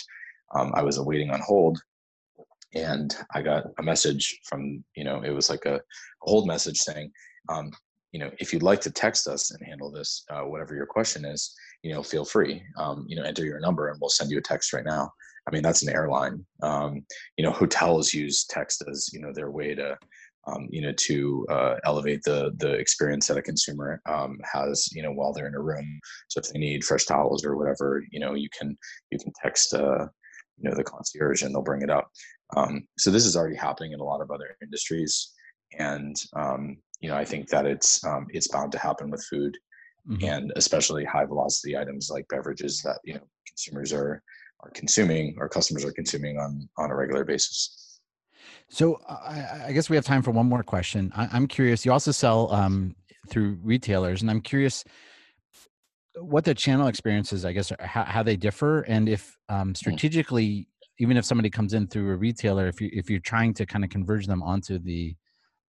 um, 0.55 0.71
i 0.73 0.81
was 0.81 0.99
waiting 0.99 1.29
on 1.31 1.41
hold 1.41 1.77
and 2.73 3.15
i 3.35 3.41
got 3.41 3.65
a 3.79 3.83
message 3.83 4.39
from 4.49 4.83
you 4.95 5.03
know 5.03 5.21
it 5.21 5.31
was 5.31 5.49
like 5.49 5.65
a, 5.65 5.75
a 5.75 5.81
hold 6.21 6.47
message 6.47 6.77
saying 6.77 7.11
um, 7.49 7.71
you 8.11 8.19
know 8.19 8.31
if 8.39 8.51
you'd 8.51 8.63
like 8.71 8.81
to 8.81 8.91
text 8.91 9.27
us 9.27 9.51
and 9.51 9.67
handle 9.67 9.91
this 9.91 10.23
uh, 10.31 10.41
whatever 10.41 10.73
your 10.75 10.85
question 10.85 11.23
is 11.25 11.53
you 11.83 11.93
know 11.93 12.03
feel 12.03 12.25
free 12.25 12.61
um, 12.77 13.05
you 13.07 13.15
know 13.15 13.23
enter 13.23 13.45
your 13.45 13.59
number 13.59 13.89
and 13.89 13.99
we'll 14.01 14.09
send 14.09 14.31
you 14.31 14.37
a 14.37 14.41
text 14.41 14.73
right 14.73 14.85
now 14.85 15.11
I 15.47 15.53
mean, 15.53 15.63
that's 15.63 15.83
an 15.83 15.93
airline. 15.93 16.45
Um, 16.61 17.05
you 17.37 17.43
know, 17.43 17.51
hotels 17.51 18.13
use 18.13 18.45
text 18.45 18.83
as 18.89 19.09
you 19.13 19.21
know 19.21 19.31
their 19.33 19.49
way 19.49 19.73
to, 19.75 19.97
um, 20.45 20.67
you 20.69 20.81
know, 20.81 20.91
to 20.91 21.45
uh, 21.49 21.75
elevate 21.85 22.21
the 22.23 22.51
the 22.57 22.73
experience 22.73 23.27
that 23.27 23.37
a 23.37 23.41
consumer 23.41 24.01
um, 24.09 24.37
has. 24.51 24.89
You 24.91 25.03
know, 25.03 25.11
while 25.11 25.31
they're 25.31 25.47
in 25.47 25.55
a 25.55 25.61
room. 25.61 25.99
So 26.27 26.39
if 26.39 26.51
they 26.51 26.59
need 26.59 26.83
fresh 26.83 27.05
towels 27.05 27.45
or 27.45 27.55
whatever, 27.55 28.03
you 28.11 28.19
know, 28.19 28.33
you 28.33 28.49
can 28.57 28.77
you 29.09 29.19
can 29.19 29.31
text, 29.41 29.73
uh, 29.73 30.07
you 30.57 30.69
know, 30.69 30.75
the 30.75 30.83
concierge 30.83 31.43
and 31.43 31.55
they'll 31.55 31.61
bring 31.61 31.81
it 31.81 31.89
up. 31.89 32.09
Um, 32.55 32.85
so 32.97 33.09
this 33.09 33.25
is 33.25 33.37
already 33.37 33.55
happening 33.55 33.93
in 33.93 34.01
a 34.01 34.05
lot 34.05 34.21
of 34.21 34.31
other 34.31 34.57
industries, 34.61 35.31
and 35.79 36.15
um, 36.35 36.77
you 36.99 37.07
know, 37.07 37.15
I 37.15 37.23
think 37.23 37.47
that 37.49 37.65
it's 37.65 38.03
um, 38.03 38.27
it's 38.31 38.49
bound 38.49 38.73
to 38.73 38.79
happen 38.79 39.09
with 39.09 39.25
food. 39.29 39.57
Mm-hmm. 40.09 40.23
and 40.23 40.53
especially 40.55 41.03
high 41.03 41.25
velocity 41.25 41.75
items 41.75 42.09
like 42.09 42.25
beverages 42.29 42.81
that 42.81 42.99
you 43.03 43.15
know 43.15 43.27
consumers 43.45 43.91
are 43.91 44.23
are 44.61 44.69
consuming 44.69 45.35
or 45.37 45.49
customers 45.49 45.83
are 45.83 45.91
consuming 45.91 46.37
on 46.37 46.69
on 46.77 46.91
a 46.91 46.95
regular 46.95 47.25
basis 47.25 47.99
so 48.69 49.01
I, 49.09 49.65
I 49.67 49.71
guess 49.73 49.89
we 49.89 49.97
have 49.97 50.05
time 50.05 50.21
for 50.21 50.31
one 50.31 50.45
more 50.45 50.63
question 50.63 51.11
I, 51.13 51.35
am 51.35 51.45
curious 51.45 51.85
you 51.85 51.91
also 51.91 52.11
sell 52.11 52.49
um, 52.53 52.95
through 53.29 53.59
retailers 53.61 54.21
and 54.21 54.31
i'm 54.31 54.39
curious 54.39 54.85
what 56.21 56.45
the 56.45 56.55
channel 56.55 56.87
experiences 56.87 57.43
i 57.43 57.51
guess 57.51 57.73
how, 57.81 58.05
how 58.05 58.23
they 58.23 58.37
differ 58.37 58.83
and 58.83 59.09
if 59.09 59.37
um, 59.49 59.69
hmm. 59.69 59.73
strategically 59.73 60.69
even 60.99 61.17
if 61.17 61.25
somebody 61.25 61.49
comes 61.49 61.73
in 61.73 61.85
through 61.85 62.11
a 62.11 62.15
retailer 62.15 62.69
if 62.69 62.79
you 62.79 62.89
if 62.93 63.09
you're 63.09 63.19
trying 63.19 63.53
to 63.55 63.65
kind 63.65 63.83
of 63.83 63.89
converge 63.89 64.25
them 64.25 64.41
onto 64.41 64.79
the 64.79 65.17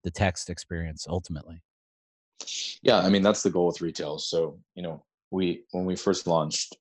the 0.05 0.13
text 0.13 0.49
experience 0.49 1.07
ultimately 1.09 1.61
yeah 2.83 2.99
i 3.01 3.09
mean 3.09 3.23
that's 3.23 3.43
the 3.43 3.51
goal 3.51 3.67
with 3.67 3.81
retail. 3.81 4.19
So 4.19 4.59
you 4.75 4.83
know 4.83 5.05
we 5.31 5.65
when 5.73 5.85
we 5.85 5.97
first 5.97 6.27
launched 6.27 6.77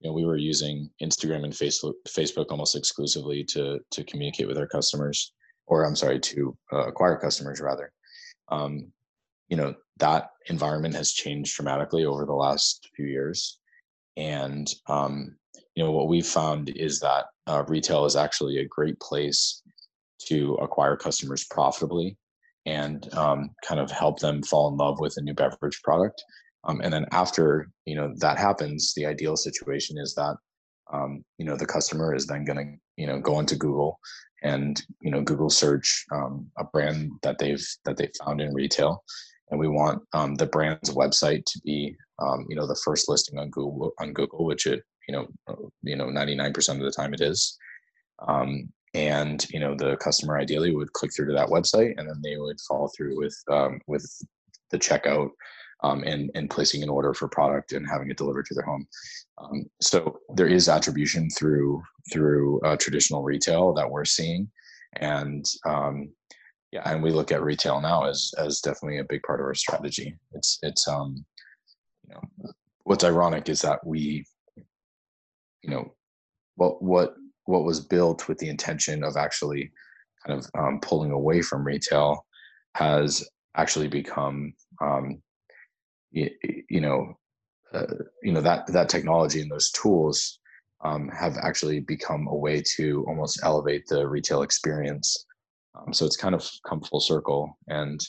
you 0.00 0.08
know 0.08 0.14
we 0.14 0.24
were 0.24 0.36
using 0.36 0.90
instagram 1.02 1.44
and 1.44 1.52
facebook 1.52 1.94
facebook 2.08 2.46
almost 2.50 2.76
exclusively 2.76 3.44
to 3.44 3.80
to 3.90 4.04
communicate 4.04 4.46
with 4.46 4.58
our 4.58 4.66
customers 4.66 5.32
or 5.66 5.84
i'm 5.84 5.96
sorry 5.96 6.20
to 6.20 6.56
uh, 6.72 6.86
acquire 6.86 7.16
customers 7.16 7.60
rather. 7.60 7.92
Um, 8.48 8.92
you 9.48 9.56
know 9.56 9.74
that 9.98 10.30
environment 10.46 10.94
has 10.94 11.12
changed 11.12 11.54
dramatically 11.54 12.04
over 12.04 12.24
the 12.24 12.32
last 12.32 12.88
few 12.96 13.06
years. 13.06 13.58
And 14.16 14.72
um, 14.88 15.36
you 15.74 15.84
know 15.84 15.92
what 15.92 16.08
we've 16.08 16.26
found 16.26 16.70
is 16.70 17.00
that 17.00 17.26
uh, 17.46 17.64
retail 17.68 18.06
is 18.06 18.16
actually 18.16 18.58
a 18.58 18.68
great 18.68 18.98
place 19.00 19.62
to 20.26 20.54
acquire 20.54 20.96
customers 20.96 21.44
profitably 21.44 22.16
and 22.66 23.12
um, 23.14 23.50
kind 23.66 23.80
of 23.80 23.90
help 23.90 24.18
them 24.18 24.42
fall 24.42 24.68
in 24.68 24.76
love 24.76 25.00
with 25.00 25.14
a 25.16 25.22
new 25.22 25.34
beverage 25.34 25.80
product 25.82 26.22
um, 26.64 26.80
and 26.82 26.92
then 26.92 27.06
after 27.12 27.70
you 27.86 27.94
know 27.94 28.12
that 28.18 28.38
happens, 28.38 28.92
the 28.94 29.06
ideal 29.06 29.36
situation 29.36 29.98
is 29.98 30.14
that 30.14 30.36
um, 30.92 31.24
you 31.38 31.46
know 31.46 31.56
the 31.56 31.66
customer 31.66 32.14
is 32.14 32.26
then 32.26 32.44
going 32.44 32.58
to 32.58 32.76
you 32.96 33.06
know 33.06 33.18
go 33.18 33.38
into 33.38 33.56
Google 33.56 33.98
and 34.42 34.82
you 35.00 35.10
know 35.10 35.22
Google 35.22 35.50
search 35.50 36.04
um, 36.12 36.50
a 36.58 36.64
brand 36.64 37.12
that 37.22 37.38
they've 37.38 37.66
that 37.84 37.96
they 37.96 38.10
found 38.24 38.40
in 38.40 38.54
retail, 38.54 39.02
and 39.50 39.58
we 39.58 39.68
want 39.68 40.02
um, 40.12 40.34
the 40.34 40.46
brand's 40.46 40.90
website 40.90 41.44
to 41.46 41.60
be 41.64 41.96
um, 42.20 42.44
you 42.48 42.56
know 42.56 42.66
the 42.66 42.80
first 42.84 43.08
listing 43.08 43.38
on 43.38 43.50
Google 43.50 43.92
on 43.98 44.12
Google, 44.12 44.44
which 44.44 44.66
it 44.66 44.82
you 45.08 45.14
know 45.14 45.28
uh, 45.48 45.54
you 45.82 45.96
know 45.96 46.06
99% 46.06 46.76
of 46.76 46.80
the 46.80 46.92
time 46.92 47.14
it 47.14 47.22
is. 47.22 47.56
Um, 48.28 48.70
and 48.94 49.46
you 49.50 49.60
know 49.60 49.74
the 49.74 49.96
customer 49.96 50.38
ideally 50.38 50.74
would 50.74 50.92
click 50.92 51.12
through 51.14 51.26
to 51.26 51.34
that 51.34 51.48
website, 51.48 51.94
and 51.96 52.08
then 52.08 52.20
they 52.22 52.36
would 52.36 52.60
follow 52.68 52.88
through 52.96 53.18
with 53.18 53.36
with 53.86 54.08
the 54.70 54.78
checkout 54.78 55.30
um, 55.82 56.02
and 56.04 56.30
and 56.34 56.50
placing 56.50 56.82
an 56.82 56.88
order 56.88 57.14
for 57.14 57.28
product 57.28 57.72
and 57.72 57.86
having 57.88 58.10
it 58.10 58.16
delivered 58.16 58.46
to 58.46 58.54
their 58.54 58.64
home. 58.64 58.86
Um, 59.38 59.64
so 59.80 60.18
there 60.34 60.46
is 60.46 60.68
attribution 60.68 61.28
through 61.30 61.82
through 62.12 62.60
uh, 62.60 62.76
traditional 62.76 63.22
retail 63.22 63.72
that 63.74 63.90
we're 63.90 64.04
seeing, 64.04 64.50
and 64.96 65.44
um, 65.66 66.10
yeah, 66.72 66.82
and 66.84 67.02
we 67.02 67.10
look 67.10 67.32
at 67.32 67.42
retail 67.42 67.80
now 67.80 68.04
as 68.04 68.32
as 68.38 68.60
definitely 68.60 68.98
a 68.98 69.04
big 69.04 69.22
part 69.22 69.40
of 69.40 69.46
our 69.46 69.54
strategy. 69.54 70.16
It's 70.32 70.58
it's 70.62 70.86
um 70.86 71.24
you 72.08 72.14
know 72.14 72.52
what's 72.84 73.04
ironic 73.04 73.48
is 73.48 73.62
that 73.62 73.84
we 73.86 74.24
you 75.62 75.70
know 75.70 75.94
what 76.56 76.82
what 76.82 77.14
what 77.50 77.64
was 77.64 77.80
built 77.80 78.28
with 78.28 78.38
the 78.38 78.48
intention 78.48 79.04
of 79.04 79.16
actually 79.16 79.70
kind 80.26 80.38
of 80.38 80.50
um, 80.58 80.80
pulling 80.80 81.10
away 81.10 81.42
from 81.42 81.64
retail 81.64 82.24
has 82.74 83.28
actually 83.56 83.88
become 83.88 84.52
um, 84.80 85.20
you, 86.10 86.30
you 86.68 86.80
know 86.80 87.14
uh, 87.72 87.86
you 88.22 88.32
know 88.32 88.40
that 88.40 88.66
that 88.68 88.88
technology 88.88 89.40
and 89.40 89.50
those 89.50 89.70
tools 89.70 90.40
um, 90.84 91.08
have 91.08 91.36
actually 91.36 91.80
become 91.80 92.26
a 92.28 92.36
way 92.36 92.62
to 92.76 93.04
almost 93.06 93.40
elevate 93.42 93.86
the 93.88 94.06
retail 94.06 94.42
experience. 94.42 95.26
Um, 95.74 95.92
so 95.92 96.06
it's 96.06 96.16
kind 96.16 96.34
of 96.34 96.48
come 96.66 96.80
full 96.80 97.00
circle. 97.00 97.56
And 97.68 98.00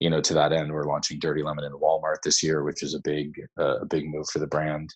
you 0.00 0.10
know, 0.10 0.20
to 0.20 0.34
that 0.34 0.52
end, 0.52 0.72
we're 0.72 0.84
launching 0.84 1.18
Dirty 1.18 1.42
Lemon 1.42 1.64
in 1.64 1.72
Walmart 1.72 2.16
this 2.22 2.42
year, 2.42 2.64
which 2.64 2.82
is 2.82 2.94
a 2.94 3.00
big 3.00 3.32
uh, 3.58 3.78
a 3.80 3.86
big 3.86 4.08
move 4.08 4.28
for 4.28 4.38
the 4.38 4.46
brand. 4.46 4.90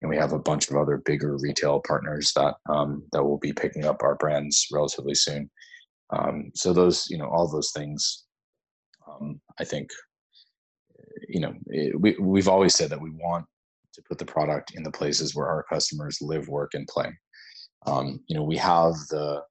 And 0.00 0.08
we 0.08 0.16
have 0.16 0.32
a 0.32 0.38
bunch 0.38 0.70
of 0.70 0.76
other 0.76 1.02
bigger 1.04 1.36
retail 1.38 1.80
partners 1.86 2.32
that 2.36 2.54
um, 2.70 3.02
that 3.12 3.24
will 3.24 3.38
be 3.38 3.52
picking 3.52 3.84
up 3.84 4.02
our 4.02 4.14
brands 4.14 4.66
relatively 4.72 5.14
soon. 5.14 5.50
Um, 6.10 6.50
so 6.54 6.72
those, 6.72 7.06
you 7.10 7.18
know, 7.18 7.28
all 7.28 7.48
those 7.48 7.72
things, 7.74 8.24
um, 9.08 9.40
I 9.58 9.64
think 9.64 9.90
you 11.28 11.40
know, 11.40 11.54
it, 11.66 12.00
we 12.00 12.16
we've 12.20 12.48
always 12.48 12.74
said 12.74 12.90
that 12.90 13.00
we 13.00 13.10
want 13.10 13.44
to 13.94 14.02
put 14.02 14.18
the 14.18 14.24
product 14.24 14.72
in 14.74 14.82
the 14.82 14.90
places 14.90 15.34
where 15.34 15.46
our 15.46 15.64
customers 15.64 16.18
live, 16.20 16.48
work, 16.48 16.74
and 16.74 16.86
play. 16.86 17.10
Um, 17.86 18.20
you 18.28 18.36
know, 18.36 18.44
we 18.44 18.56
have 18.56 18.94
the 19.10 19.42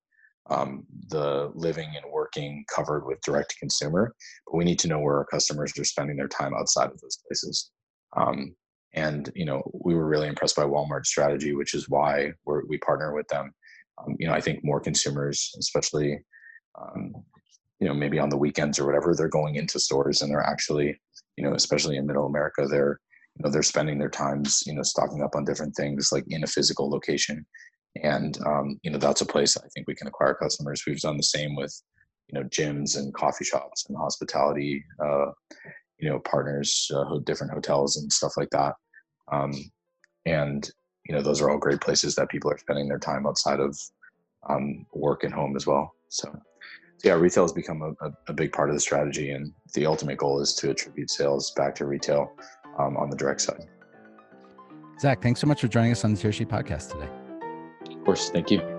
um, 0.49 0.85
the 1.09 1.51
living 1.55 1.89
and 1.95 2.11
working 2.11 2.63
covered 2.73 3.05
with 3.05 3.19
direct 3.21 3.51
to 3.51 3.59
consumer, 3.59 4.13
but 4.45 4.55
we 4.55 4.63
need 4.63 4.79
to 4.79 4.87
know 4.87 4.99
where 4.99 5.17
our 5.17 5.25
customers 5.25 5.77
are 5.77 5.83
spending 5.83 6.15
their 6.15 6.29
time 6.29 6.53
outside 6.53 6.89
of 6.89 6.99
those 7.01 7.19
places. 7.27 7.71
Um, 8.15 8.55
and 8.97 9.31
you 9.35 9.45
know, 9.45 9.61
we 9.85 9.93
were 9.93 10.07
really 10.07 10.27
impressed 10.27 10.55
by 10.55 10.63
Walmart's 10.63 11.09
strategy, 11.09 11.53
which 11.53 11.75
is 11.75 11.87
why 11.87 12.31
we 12.45 12.77
partner 12.79 13.13
with 13.13 13.27
them. 13.27 13.53
Um, 13.99 14.15
you 14.19 14.27
know, 14.27 14.33
I 14.33 14.41
think 14.41 14.63
more 14.63 14.79
consumers, 14.79 15.53
especially 15.59 16.19
um, 16.81 17.13
you 17.79 17.87
know 17.87 17.93
maybe 17.93 18.17
on 18.17 18.29
the 18.29 18.37
weekends 18.37 18.79
or 18.79 18.85
whatever, 18.85 19.13
they're 19.13 19.29
going 19.29 19.55
into 19.55 19.79
stores 19.79 20.21
and 20.21 20.31
they're 20.31 20.41
actually 20.53 20.99
you 21.37 21.43
know, 21.43 21.53
especially 21.53 21.97
in 21.97 22.07
Middle 22.07 22.25
America, 22.25 22.65
they're 22.67 22.99
you 23.35 23.43
know 23.43 23.51
they're 23.51 23.61
spending 23.73 23.99
their 23.99 24.09
times 24.09 24.63
you 24.65 24.73
know 24.73 24.83
stocking 24.83 25.21
up 25.21 25.35
on 25.35 25.45
different 25.45 25.75
things 25.75 26.09
like 26.11 26.25
in 26.29 26.43
a 26.43 26.47
physical 26.47 26.89
location. 26.89 27.45
And 28.03 28.37
um, 28.45 28.79
you 28.81 28.91
know 28.91 28.97
that's 28.97 29.21
a 29.21 29.25
place 29.25 29.57
i 29.57 29.67
think 29.73 29.87
we 29.87 29.95
can 29.95 30.07
acquire 30.07 30.33
customers. 30.33 30.83
We've 30.85 30.99
done 30.99 31.17
the 31.17 31.23
same 31.37 31.55
with 31.55 31.73
you 32.27 32.39
know 32.39 32.47
gyms 32.47 32.97
and 32.97 33.13
coffee 33.13 33.45
shops 33.45 33.85
and 33.87 33.97
hospitality 33.97 34.83
uh, 35.03 35.27
you 35.99 36.09
know 36.09 36.19
partners 36.19 36.89
uh, 36.95 37.19
different 37.25 37.53
hotels 37.53 37.97
and 37.97 38.11
stuff 38.11 38.33
like 38.37 38.49
that 38.51 38.73
um, 39.31 39.53
and 40.25 40.69
you 41.07 41.15
know 41.15 41.21
those 41.21 41.41
are 41.41 41.49
all 41.49 41.57
great 41.57 41.81
places 41.81 42.15
that 42.15 42.29
people 42.29 42.51
are 42.51 42.57
spending 42.57 42.87
their 42.87 42.99
time 42.99 43.25
outside 43.25 43.59
of 43.59 43.77
um, 44.49 44.85
work 44.93 45.23
and 45.23 45.33
home 45.33 45.55
as 45.55 45.65
well 45.65 45.91
so 46.09 46.33
yeah 47.03 47.13
retail 47.13 47.43
has 47.43 47.53
become 47.53 47.81
a, 47.81 48.05
a, 48.05 48.11
a, 48.29 48.33
big 48.33 48.51
part 48.51 48.69
of 48.69 48.75
the 48.75 48.79
strategy 48.79 49.31
and 49.31 49.51
the 49.73 49.85
ultimate 49.85 50.17
goal 50.17 50.39
is 50.41 50.53
to 50.53 50.69
attribute 50.69 51.09
sales 51.09 51.51
back 51.55 51.75
to 51.75 51.85
retail 51.85 52.31
um, 52.79 52.97
on 52.97 53.09
the 53.09 53.15
direct 53.15 53.41
side 53.41 53.65
zach 54.99 55.21
thanks 55.21 55.39
so 55.39 55.47
much 55.47 55.61
for 55.61 55.67
joining 55.67 55.91
us 55.91 56.03
on 56.03 56.13
the 56.13 56.19
tearsheet 56.19 56.47
podcast 56.47 56.91
today 56.91 57.09
Of 57.91 58.03
course. 58.03 58.29
Thank 58.29 58.51
you. 58.51 58.76